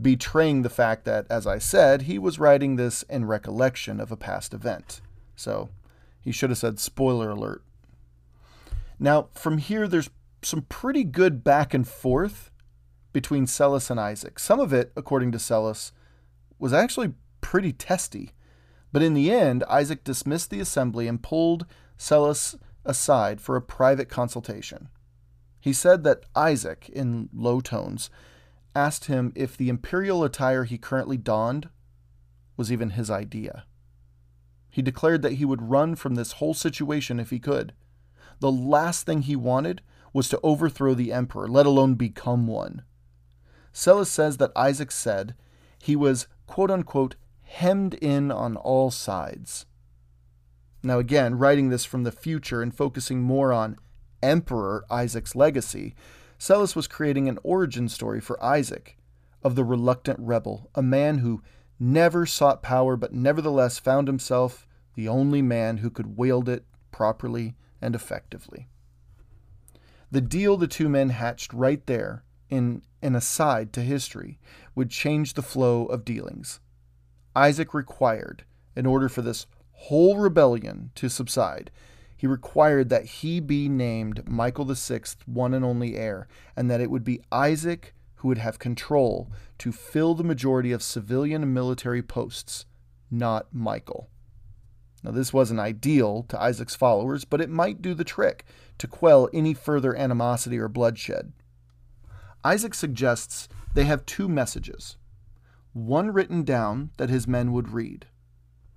[0.01, 4.17] betraying the fact that, as I said, he was writing this in recollection of a
[4.17, 5.01] past event.
[5.37, 5.71] So
[6.21, 7.63] he should have said spoiler alert
[8.99, 10.11] Now, from here, there's
[10.43, 12.51] some pretty good back and forth
[13.13, 14.39] between Psellus and Isaac.
[14.39, 15.93] Some of it, according to Psellus,
[16.59, 18.33] was actually pretty testy.
[18.93, 24.09] But in the end, Isaac dismissed the assembly and pulled Psellus aside for a private
[24.09, 24.89] consultation.
[25.61, 28.11] He said that Isaac, in low tones,
[28.75, 31.69] asked him if the imperial attire he currently donned
[32.57, 33.65] was even his idea.
[34.71, 37.73] He declared that he would run from this whole situation if he could.
[38.41, 42.83] The last thing he wanted was to overthrow the emperor, let alone become one.
[43.73, 45.35] Psellus says that Isaac said
[45.79, 49.67] he was, quote unquote, hemmed in on all sides.
[50.83, 53.77] Now, again, writing this from the future and focusing more on
[54.23, 55.95] Emperor Isaac's legacy,
[56.39, 58.97] Psellus was creating an origin story for Isaac
[59.43, 61.43] of the reluctant rebel, a man who
[61.81, 67.55] never sought power but nevertheless found himself the only man who could wield it properly
[67.81, 68.69] and effectively.
[70.11, 74.39] The deal the two men hatched right there, in an aside to history,
[74.75, 76.61] would change the flow of dealings.
[77.37, 81.71] Isaac required, in order for this whole rebellion to subside,
[82.17, 86.91] he required that he be named Michael VI, one and only heir, and that it
[86.91, 92.03] would be Isaac who would have control to fill the majority of civilian and military
[92.03, 92.67] posts,
[93.11, 94.09] not Michael.
[95.03, 98.45] Now, this wasn't ideal to Isaac's followers, but it might do the trick
[98.79, 101.33] to quell any further animosity or bloodshed.
[102.45, 104.97] Isaac suggests they have two messages
[105.73, 108.07] one written down that his men would read,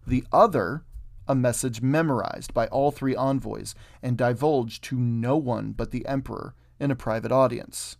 [0.05, 0.84] the other
[1.27, 6.53] a message memorized by all three envoys and divulged to no one but the emperor
[6.79, 7.97] in a private audience.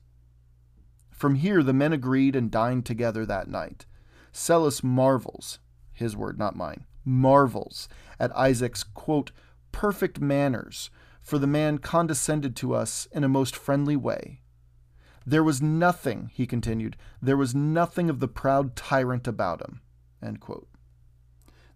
[1.10, 3.86] From here, the men agreed and dined together that night.
[4.34, 5.60] Psellus marvels,
[5.94, 7.88] his word, not mine, marvels
[8.20, 9.32] at Isaac's, quote,
[9.72, 10.90] perfect manners,
[11.22, 14.42] for the man condescended to us in a most friendly way.
[15.26, 19.82] There was nothing, he continued, there was nothing of the proud tyrant about him.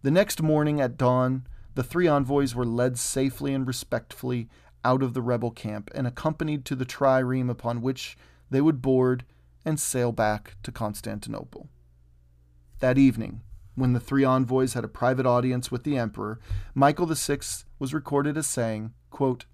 [0.02, 4.50] The next morning at dawn, the three envoys were led safely and respectfully
[4.84, 8.18] out of the rebel camp and accompanied to the trireme upon which
[8.50, 9.26] they would board
[9.66, 11.70] and sail back to Constantinople.
[12.80, 13.42] That evening,
[13.76, 16.40] when the three envoys had a private audience with the emperor,
[16.74, 17.40] Michael VI
[17.78, 19.46] was recorded as saying, quote,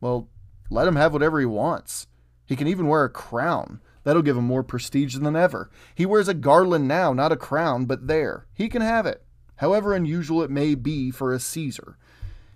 [0.00, 0.28] Well,
[0.70, 2.06] let him have whatever he wants.
[2.46, 3.80] He can even wear a crown.
[4.04, 5.70] That'll give him more prestige than ever.
[5.94, 8.46] He wears a garland now, not a crown, but there.
[8.54, 9.24] He can have it
[9.58, 11.96] however unusual it may be for a Caesar.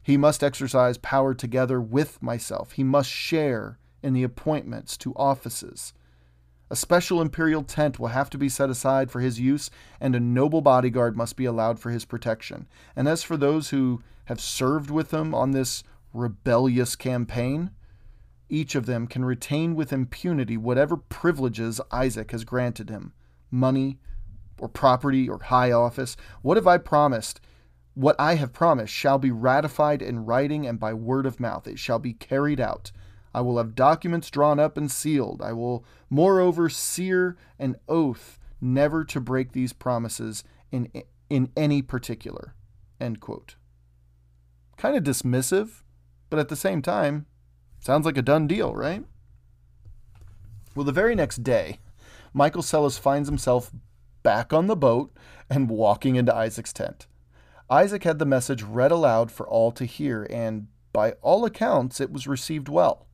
[0.02, 2.72] He must exercise power together with myself.
[2.72, 5.92] He must share in the appointments to offices.
[6.72, 10.20] A special imperial tent will have to be set aside for his use, and a
[10.20, 12.66] noble bodyguard must be allowed for his protection.
[12.96, 17.72] And as for those who have served with him on this rebellious campaign,
[18.48, 23.12] each of them can retain with impunity whatever privileges Isaac has granted him
[23.50, 23.98] money,
[24.58, 26.16] or property or high office?
[26.40, 27.42] What have I promised?
[27.92, 31.66] What I have promised shall be ratified in writing and by word of mouth.
[31.66, 32.92] It shall be carried out.
[33.34, 35.40] I will have documents drawn up and sealed.
[35.42, 40.90] I will, moreover, sear an oath never to break these promises in,
[41.30, 42.54] in any particular.
[43.00, 43.56] End quote.
[44.76, 45.82] Kind of dismissive,
[46.30, 47.26] but at the same time,
[47.80, 49.04] sounds like a done deal, right?
[50.74, 51.78] Well, the very next day,
[52.32, 53.70] Michael Psellus finds himself
[54.22, 55.12] back on the boat
[55.50, 57.06] and walking into Isaac's tent.
[57.68, 62.12] Isaac had the message read aloud for all to hear, and by all accounts, it
[62.12, 63.06] was received well.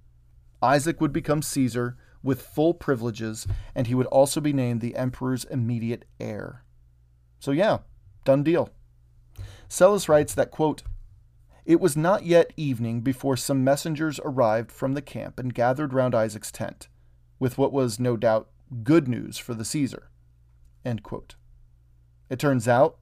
[0.62, 5.44] Isaac would become Caesar with full privileges, and he would also be named the emperor's
[5.44, 6.64] immediate heir.
[7.38, 7.78] So, yeah,
[8.24, 8.70] done deal.
[9.68, 10.82] Psellus writes that, quote,
[11.64, 16.14] It was not yet evening before some messengers arrived from the camp and gathered round
[16.14, 16.88] Isaac's tent,
[17.38, 18.48] with what was no doubt
[18.82, 20.10] good news for the Caesar.
[22.28, 22.98] It turns out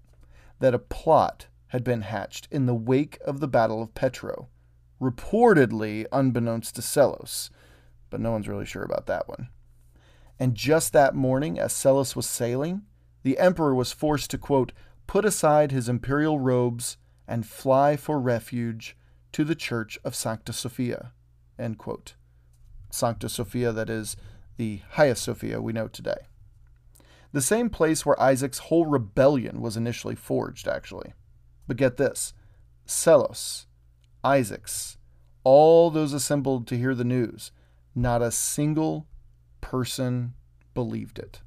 [0.60, 4.48] that a plot had been hatched in the wake of the Battle of Petro,
[5.00, 7.50] reportedly unbeknownst to Psellus,
[8.16, 9.50] but no one's really sure about that one.
[10.38, 12.80] And just that morning, as Psellus was sailing,
[13.24, 14.72] the emperor was forced to, quote,
[15.06, 16.96] put aside his imperial robes
[17.28, 18.96] and fly for refuge
[19.32, 21.12] to the church of Sancta Sophia,
[21.58, 22.14] end quote.
[22.88, 24.16] Sancta Sophia, that is,
[24.56, 26.16] the Hagia Sophia we know today
[27.32, 31.12] the same place where Isaac's whole rebellion was initially forged, actually.
[31.66, 32.32] But get this
[32.86, 33.66] Psellus,
[34.24, 34.96] Isaac's,
[35.44, 37.52] all those assembled to hear the news,
[37.96, 39.06] not a single
[39.60, 40.34] person
[40.74, 41.40] believed it.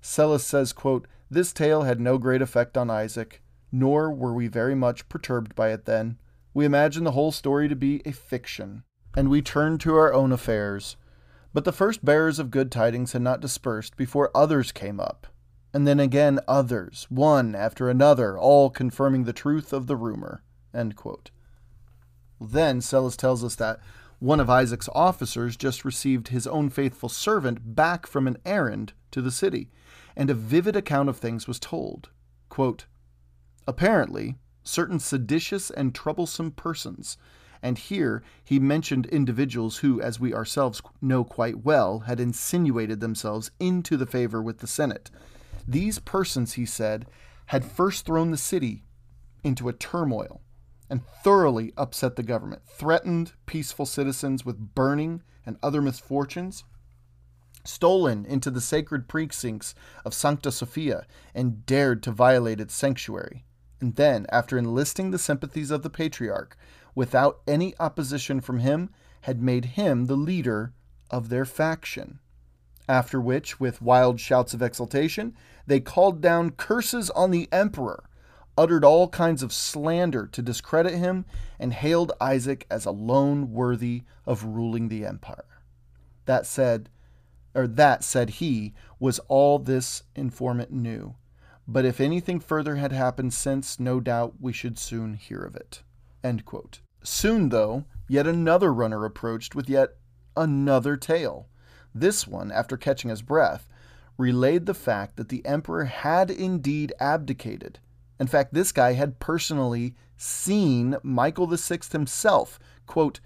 [0.00, 4.74] Psellus says, quote, This tale had no great effect on Isaac, nor were we very
[4.74, 6.18] much perturbed by it then,
[6.52, 8.84] We imagined the whole story to be a fiction,
[9.16, 10.96] and we turned to our own affairs.
[11.52, 15.26] But the first bearers of good tidings had not dispersed before others came up,
[15.72, 20.42] and then again others, one after another, all confirming the truth of the rumor.
[22.40, 23.80] Then Psellus tells us that
[24.24, 29.20] one of Isaac's officers just received his own faithful servant back from an errand to
[29.20, 29.70] the city,
[30.16, 32.08] and a vivid account of things was told.
[32.48, 32.86] Quote,
[33.68, 37.18] Apparently, certain seditious and troublesome persons,
[37.62, 43.50] and here he mentioned individuals who, as we ourselves know quite well, had insinuated themselves
[43.60, 45.10] into the favor with the Senate.
[45.68, 47.04] These persons, he said,
[47.46, 48.84] had first thrown the city
[49.42, 50.40] into a turmoil
[50.90, 56.64] and thoroughly upset the government, threatened peaceful citizens with burning and other misfortunes,
[57.64, 59.74] stolen into the sacred precincts
[60.04, 63.44] of Sancta Sophia, and dared to violate its sanctuary.
[63.80, 66.56] And then, after enlisting the sympathies of the patriarch,
[66.94, 68.90] without any opposition from him,
[69.22, 70.74] had made him the leader
[71.10, 72.18] of their faction.
[72.88, 75.34] After which, with wild shouts of exultation,
[75.66, 78.04] they called down curses on the emperor
[78.56, 81.24] uttered all kinds of slander to discredit him,
[81.58, 85.60] and hailed Isaac as alone worthy of ruling the empire.
[86.26, 86.88] That said,
[87.54, 91.16] or that said he, was all this informant knew.
[91.66, 95.82] But if anything further had happened since, no doubt we should soon hear of it.
[97.02, 99.96] Soon, though, yet another runner approached with yet
[100.36, 101.48] another tale.
[101.94, 103.68] This one, after catching his breath,
[104.16, 107.78] relayed the fact that the emperor had indeed abdicated
[108.24, 113.20] in fact, this guy had personally seen Michael VI himself, quote,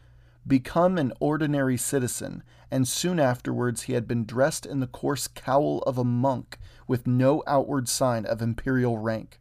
[0.45, 5.85] become an ordinary citizen, and soon afterwards he had been dressed in the coarse cowl
[5.87, 9.39] of a monk with no outward sign of imperial rank.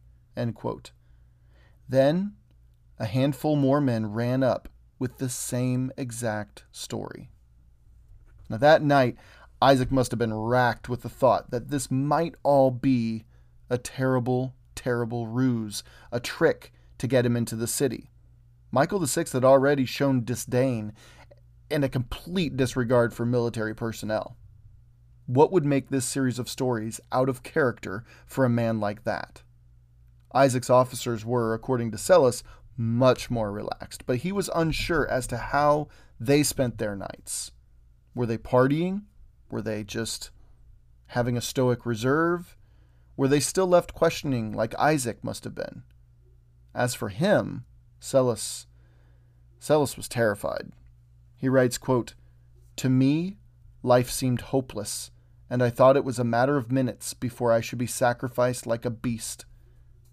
[1.88, 2.36] Then
[3.00, 4.68] a handful more men ran up
[5.00, 7.32] with the same exact story.
[8.48, 9.16] Now, that night,
[9.60, 13.24] Isaac must have been racked with the thought that this might all be
[13.68, 18.12] a terrible terrible ruse, a trick to get him into the city.
[18.70, 20.92] Michael VI had already shown disdain
[21.68, 24.36] and a complete disregard for military personnel.
[25.26, 29.42] What would make this series of stories out of character for a man like that?
[30.32, 32.44] Isaac's officers were, according to Psellus,
[32.76, 35.88] much more relaxed, but he was unsure as to how
[36.20, 37.50] they spent their nights.
[38.14, 39.02] Were they partying?
[39.50, 40.30] Were they just
[41.08, 42.56] having a stoic reserve?
[43.18, 45.82] Were they still left questioning like Isaac must have been?
[46.72, 47.64] As for him,
[48.00, 48.66] Psellus,
[49.60, 50.70] Psellus was terrified.
[51.36, 52.14] He writes, quote,
[52.76, 53.38] To me,
[53.82, 55.10] life seemed hopeless,
[55.50, 58.84] and I thought it was a matter of minutes before I should be sacrificed like
[58.84, 59.46] a beast.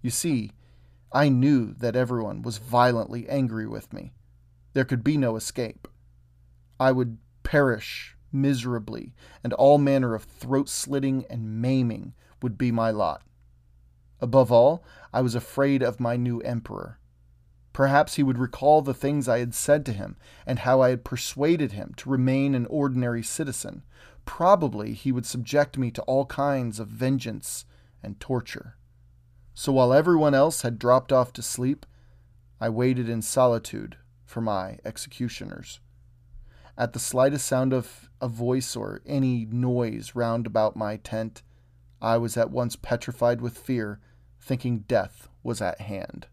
[0.02, 0.54] You see,
[1.12, 4.14] I knew that everyone was violently angry with me.
[4.74, 5.88] There could be no escape.
[6.80, 12.16] I would perish miserably, and all manner of throat slitting and maiming
[12.46, 13.24] would be my lot.
[14.22, 17.00] Above all, I was afraid of my new emperor.
[17.74, 20.16] Perhaps he would recall the things I had said to him
[20.46, 23.82] and how I had persuaded him to remain an ordinary citizen.
[24.26, 27.66] Probably he would subject me to all kinds of vengeance
[28.04, 28.78] and torture.
[29.56, 31.88] So while everyone else had dropped off to sleep,
[32.62, 35.80] I waited in solitude for my executioners.
[36.78, 41.42] At the slightest sound of a voice or any noise round about my tent,
[42.06, 44.00] I was at once petrified with fear,
[44.40, 46.28] thinking death was at hand.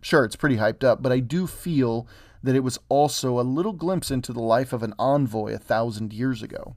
[0.00, 2.08] Sure, it's pretty hyped up, but I do feel
[2.42, 6.14] that it was also a little glimpse into the life of an envoy a thousand
[6.14, 6.76] years ago.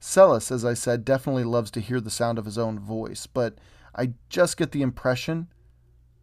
[0.00, 3.58] Psellus, as I said, definitely loves to hear the sound of his own voice, but
[3.94, 5.46] I just get the impression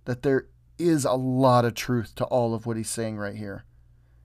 [0.03, 3.63] that there is a lot of truth to all of what he's saying right here.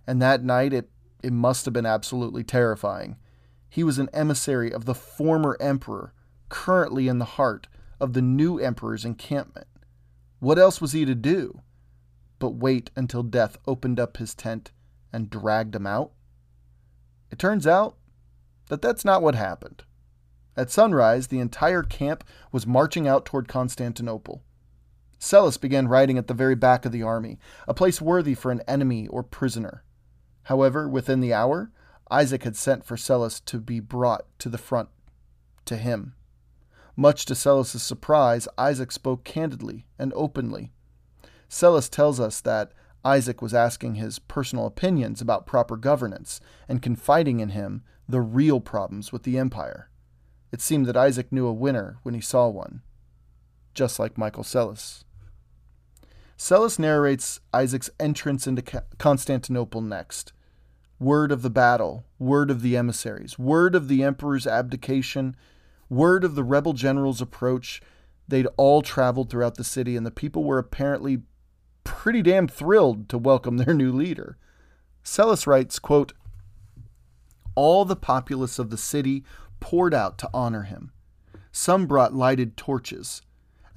[0.08, 0.90] And that night, it,
[1.22, 3.16] it must have been absolutely terrifying
[3.74, 6.12] he was an emissary of the former emperor,
[6.48, 7.66] currently in the heart
[7.98, 9.66] of the new emperor's encampment.
[10.38, 11.60] What else was he to do
[12.38, 14.70] but wait until death opened up his tent
[15.12, 16.12] and dragged him out?
[17.32, 17.96] It turns out
[18.68, 19.82] that that's not what happened.
[20.56, 22.22] At sunrise, the entire camp
[22.52, 24.44] was marching out toward Constantinople.
[25.18, 28.62] Psellus began riding at the very back of the army, a place worthy for an
[28.68, 29.82] enemy or prisoner.
[30.44, 31.72] However, within the hour,
[32.14, 34.88] Isaac had sent for Psellus to be brought to the front
[35.64, 36.14] to him.
[36.94, 40.70] Much to Psellus's surprise, Isaac spoke candidly and openly.
[41.48, 42.70] Psellus tells us that
[43.04, 48.60] Isaac was asking his personal opinions about proper governance and confiding in him the real
[48.60, 49.90] problems with the empire.
[50.52, 52.82] It seemed that Isaac knew a winner when he saw one,
[53.74, 55.02] just like Michael Psellus.
[56.38, 58.62] Psellus narrates Isaac's entrance into
[58.98, 60.32] Constantinople next.
[60.98, 65.34] Word of the battle, word of the emissaries, word of the emperor's abdication,
[65.88, 67.82] word of the rebel general's approach.
[68.28, 71.22] They'd all traveled throughout the city, and the people were apparently
[71.82, 74.38] pretty damn thrilled to welcome their new leader.
[75.02, 76.12] Psellus writes, quote,
[77.54, 79.24] All the populace of the city
[79.60, 80.92] poured out to honor him.
[81.52, 83.22] Some brought lighted torches,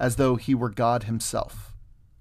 [0.00, 1.74] as though he were God himself.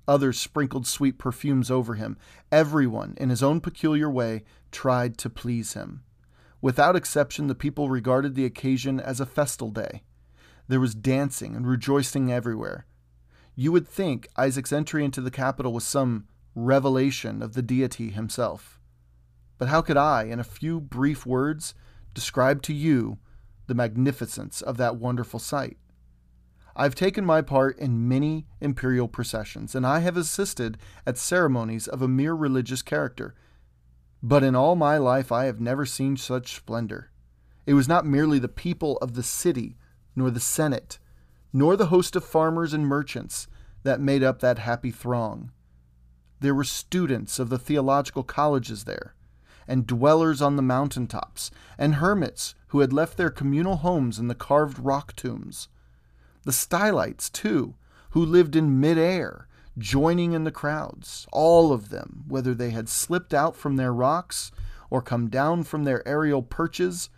[0.07, 2.17] Others sprinkled sweet perfumes over him.
[2.51, 6.03] Everyone, in his own peculiar way, tried to please him.
[6.61, 10.03] Without exception, the people regarded the occasion as a festal day.
[10.67, 12.85] There was dancing and rejoicing everywhere.
[13.55, 18.79] You would think Isaac's entry into the capital was some revelation of the deity himself.
[19.57, 21.73] But how could I, in a few brief words,
[22.13, 23.19] describe to you
[23.67, 25.77] the magnificence of that wonderful sight?
[26.75, 32.03] I've taken my part in many imperial processions, and I have assisted at ceremonies of
[32.03, 33.33] a mere religious character.
[34.27, 37.11] But in all my life I have never seen such splendor.
[37.65, 39.77] It was not merely the people of the city,
[40.17, 40.99] nor the Senate,
[41.53, 43.47] nor the host of farmers and merchants
[43.83, 45.53] that made up that happy throng.
[46.41, 49.15] There were students of the theological colleges there,
[49.65, 54.27] and dwellers on the mountain tops, and hermits who had left their communal homes in
[54.27, 55.69] the carved rock tombs
[56.43, 57.75] the Stylites, too,
[58.09, 59.47] who lived in midair,
[59.77, 64.51] joining in the crowds, all of them, whether they had slipped out from their rocks,
[64.89, 67.09] or come down from their aerial perches,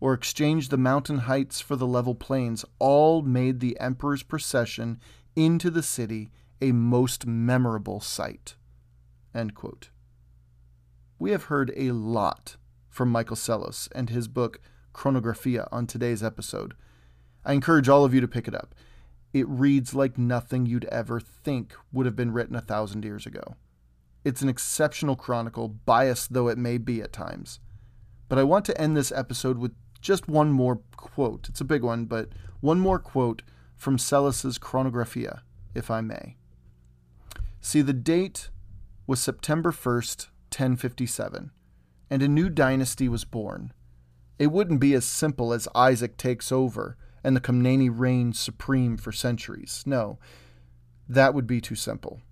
[0.00, 5.00] or exchanged the mountain heights for the level plains, all made the emperor's procession
[5.34, 6.30] into the city
[6.60, 8.54] a most memorable sight.
[11.18, 12.56] We have heard a lot
[12.88, 14.60] from Michael Psellus and his book
[14.94, 16.74] Chronographia on today's episode.
[17.44, 18.74] I encourage all of you to pick it up.
[19.32, 23.56] It reads like nothing you'd ever think would have been written a thousand years ago.
[24.24, 27.60] It's an exceptional chronicle, biased though it may be at times.
[28.28, 31.48] But I want to end this episode with just one more quote.
[31.48, 33.42] It's a big one, but one more quote
[33.76, 35.40] from Psellus's Chronographia,
[35.74, 36.36] if I may.
[37.60, 38.50] See, the date
[39.06, 41.50] was September 1st, 1057,
[42.10, 43.72] and a new dynasty was born.
[44.38, 46.96] It wouldn't be as simple as Isaac takes over
[47.28, 49.82] and the Komneni reigned supreme for centuries.
[49.84, 50.18] No,
[51.06, 52.22] that would be too simple.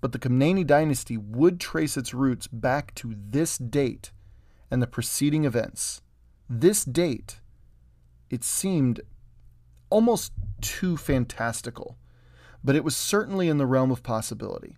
[0.00, 4.12] But the Komneni dynasty would trace its roots back to this date
[4.70, 6.00] and the preceding events.
[6.48, 7.40] This date,
[8.30, 9.00] it seemed
[9.90, 11.98] almost too fantastical,
[12.62, 14.76] but it was certainly in the realm of possibility.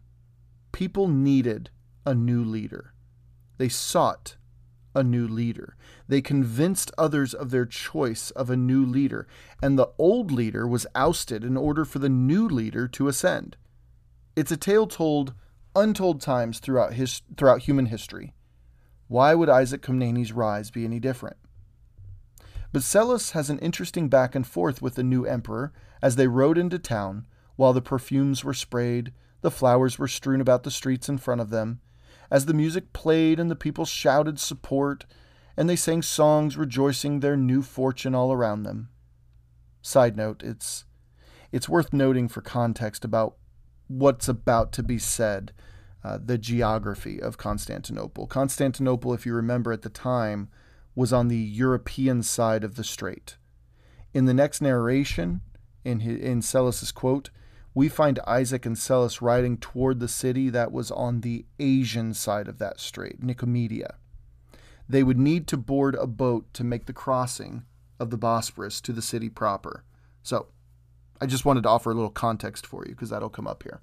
[0.73, 1.69] People needed
[2.07, 2.95] a new leader.
[3.59, 4.37] They sought
[4.97, 5.77] a new leader.
[6.09, 9.29] They convinced others of their choice of a new leader,
[9.63, 13.57] and the old leader was ousted in order for the new leader to ascend.
[14.35, 15.35] It's a tale told
[15.77, 18.33] untold times throughout, his, throughout human history.
[19.09, 21.37] Why would Isaac Komneni's rise be any different?
[22.73, 25.73] But has an interesting back and forth with the new emperor
[26.03, 27.27] as they rode into town
[27.57, 31.51] while the perfumes were sprayed, the flowers were strewn about the streets in front of
[31.51, 31.81] them,
[32.31, 35.07] as the music played and the people shouted support,
[35.57, 38.89] and they sang songs rejoicing their new fortune all around them.
[39.83, 40.85] Side note, it's
[41.53, 43.37] it's worth noting for context about
[43.89, 45.53] what's about to be said,
[46.05, 48.27] uh, the geography of Constantinople.
[48.27, 50.49] Constantinople, if you remember at the time,
[50.95, 53.37] was on the European side of the strait.
[54.13, 55.41] In the next narration,
[55.85, 57.31] in, his, in Psellus's quote,
[57.77, 62.49] we find Isaac and Psellus riding toward the city that was on the Asian side
[62.49, 63.97] of that strait, Nicomedia.
[64.89, 67.67] They would need to board a boat to make the crossing
[68.01, 69.85] of the Bosporus to the city proper.
[70.23, 70.47] So,
[71.21, 73.83] I just wanted to offer a little context for you because that'll come up here.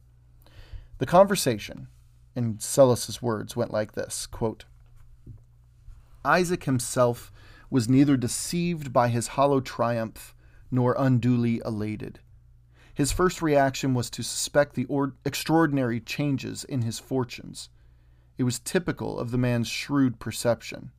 [0.97, 1.87] The conversation,
[2.35, 4.65] in Psellus's words, went like this quote,
[6.25, 7.31] Isaac himself
[7.69, 10.33] was neither deceived by his hollow triumph
[10.71, 12.21] nor unduly elated.
[12.93, 17.69] His first reaction was to suspect the or- extraordinary changes in his fortunes.
[18.37, 20.91] It was typical of the man's shrewd perception.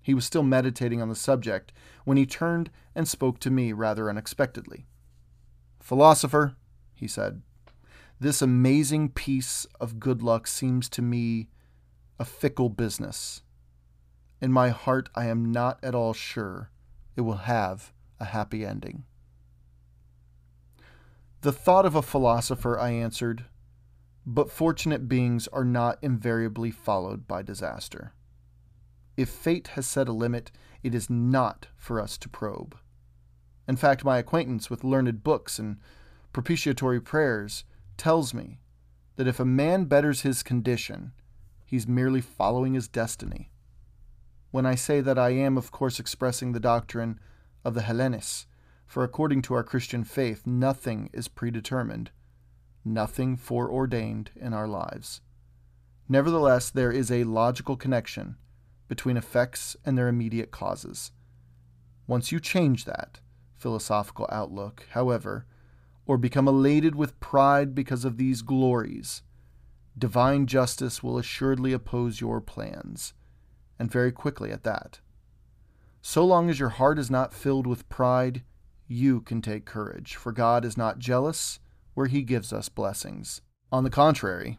[0.00, 1.72] He was still meditating on the subject
[2.04, 4.86] when he turned and spoke to me rather unexpectedly.
[5.80, 6.56] Philosopher,
[6.94, 7.42] he said,
[8.20, 11.48] this amazing piece of good luck seems to me
[12.20, 13.42] a fickle business.
[14.40, 16.70] In my heart, I am not at all sure
[17.16, 19.04] it will have a happy ending.
[21.42, 23.46] The thought of a philosopher, I answered,
[24.24, 28.14] but fortunate beings are not invariably followed by disaster.
[29.16, 30.52] If fate has set a limit,
[30.84, 32.76] it is not for us to probe.
[33.66, 35.78] In fact, my acquaintance with learned books and
[36.32, 37.64] propitiatory prayers
[37.96, 38.60] tells me
[39.16, 41.10] that if a man betters his condition,
[41.66, 43.50] he's merely following his destiny.
[44.52, 47.18] When I say that I am, of course, expressing the doctrine
[47.64, 48.46] of the Hellenes,
[48.92, 52.10] for according to our Christian faith, nothing is predetermined,
[52.84, 55.22] nothing foreordained in our lives.
[56.10, 58.36] Nevertheless, there is a logical connection
[58.88, 61.10] between effects and their immediate causes.
[62.06, 63.20] Once you change that
[63.54, 65.46] philosophical outlook, however,
[66.04, 69.22] or become elated with pride because of these glories,
[69.96, 73.14] divine justice will assuredly oppose your plans,
[73.78, 75.00] and very quickly at that.
[76.02, 78.42] So long as your heart is not filled with pride,
[78.92, 81.58] you can take courage, for God is not jealous
[81.94, 83.40] where he gives us blessings.
[83.70, 84.58] On the contrary,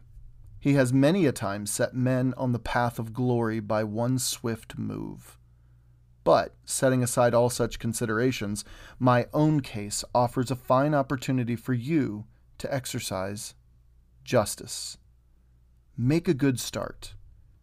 [0.58, 4.78] he has many a time set men on the path of glory by one swift
[4.78, 5.38] move.
[6.24, 8.64] But, setting aside all such considerations,
[8.98, 12.24] my own case offers a fine opportunity for you
[12.58, 13.54] to exercise
[14.24, 14.96] justice.
[15.98, 17.14] Make a good start,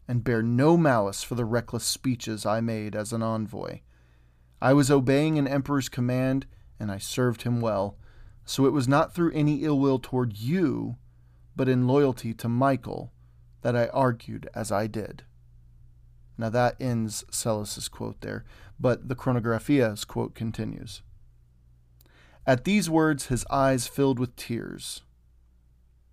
[0.07, 3.80] and bear no malice for the reckless speeches I made as an envoy.
[4.61, 6.45] I was obeying an emperor's command,
[6.82, 7.96] and I served him well,
[8.44, 10.98] so it was not through any ill will toward you,
[11.56, 13.14] but in loyalty to Michael,
[13.62, 15.24] that I argued as I did.
[16.40, 18.44] Now that ends Psellus's quote there,
[18.80, 21.04] but the Chronographia's quote continues.
[22.48, 25.04] At these words, his eyes filled with tears.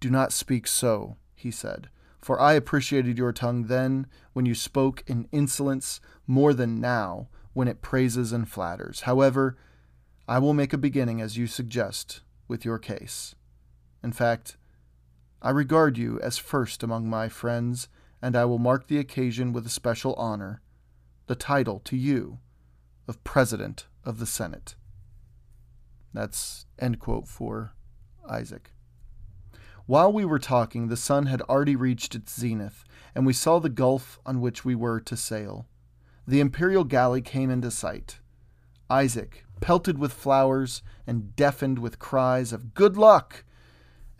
[0.00, 1.88] Do not speak so, he said,
[2.20, 7.68] for I appreciated your tongue then when you spoke in insolence more than now when
[7.68, 9.00] it praises and flatters.
[9.00, 9.56] However,
[10.28, 13.34] I will make a beginning as you suggest with your case.
[14.04, 14.58] In fact,
[15.40, 17.88] I regard you as first among my friends
[18.20, 20.60] and I will mark the occasion with a special honor
[21.28, 22.40] the title to you
[23.06, 24.76] of President of the Senate.
[26.12, 27.72] That's end quote for
[28.28, 28.72] Isaac.
[29.86, 33.70] While we were talking, the sun had already reached its zenith, and we saw the
[33.70, 35.66] gulf on which we were to sail.
[36.26, 38.20] The imperial galley came into sight.
[38.90, 43.44] Isaac, pelted with flowers and deafened with cries of good luck,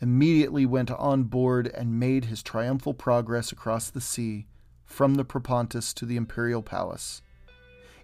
[0.00, 4.46] immediately went on board and made his triumphal progress across the sea
[4.84, 7.22] from the Propontis to the imperial palace.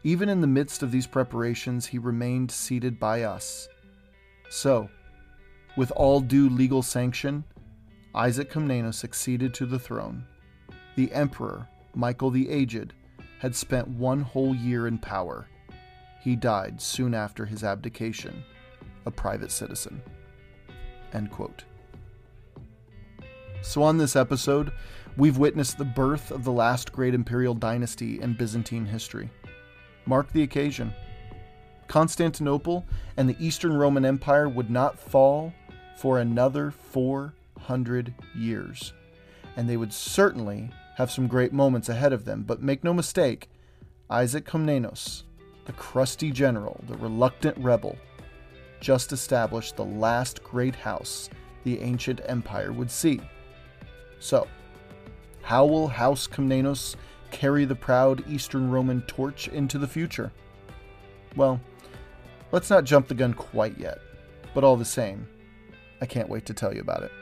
[0.02, 3.68] Even in the midst of these preparations, he remained seated by us.
[4.50, 4.90] So,
[5.76, 7.44] with all due legal sanction,
[8.14, 10.24] Isaac Comnenus succeeded to the throne.
[10.94, 12.92] The emperor, Michael the Aged,
[13.38, 15.48] had spent one whole year in power.
[16.24, 18.44] He died soon after his abdication,
[19.04, 20.00] a private citizen.
[23.60, 24.72] So, on this episode,
[25.18, 29.28] we've witnessed the birth of the last great imperial dynasty in Byzantine history.
[30.06, 30.94] Mark the occasion.
[31.88, 32.86] Constantinople
[33.18, 35.52] and the Eastern Roman Empire would not fall
[35.98, 38.94] for another 400 years,
[39.56, 42.44] and they would certainly have some great moments ahead of them.
[42.44, 43.50] But make no mistake,
[44.08, 45.24] Isaac Komnenos,
[45.64, 47.96] the crusty general, the reluctant rebel,
[48.80, 51.30] just established the last great house
[51.64, 53.20] the ancient empire would see.
[54.18, 54.46] So,
[55.42, 56.96] how will House Komnenos
[57.30, 60.32] carry the proud Eastern Roman torch into the future?
[61.36, 61.60] Well,
[62.52, 63.98] let's not jump the gun quite yet,
[64.54, 65.26] but all the same,
[66.00, 67.12] I can't wait to tell you about it.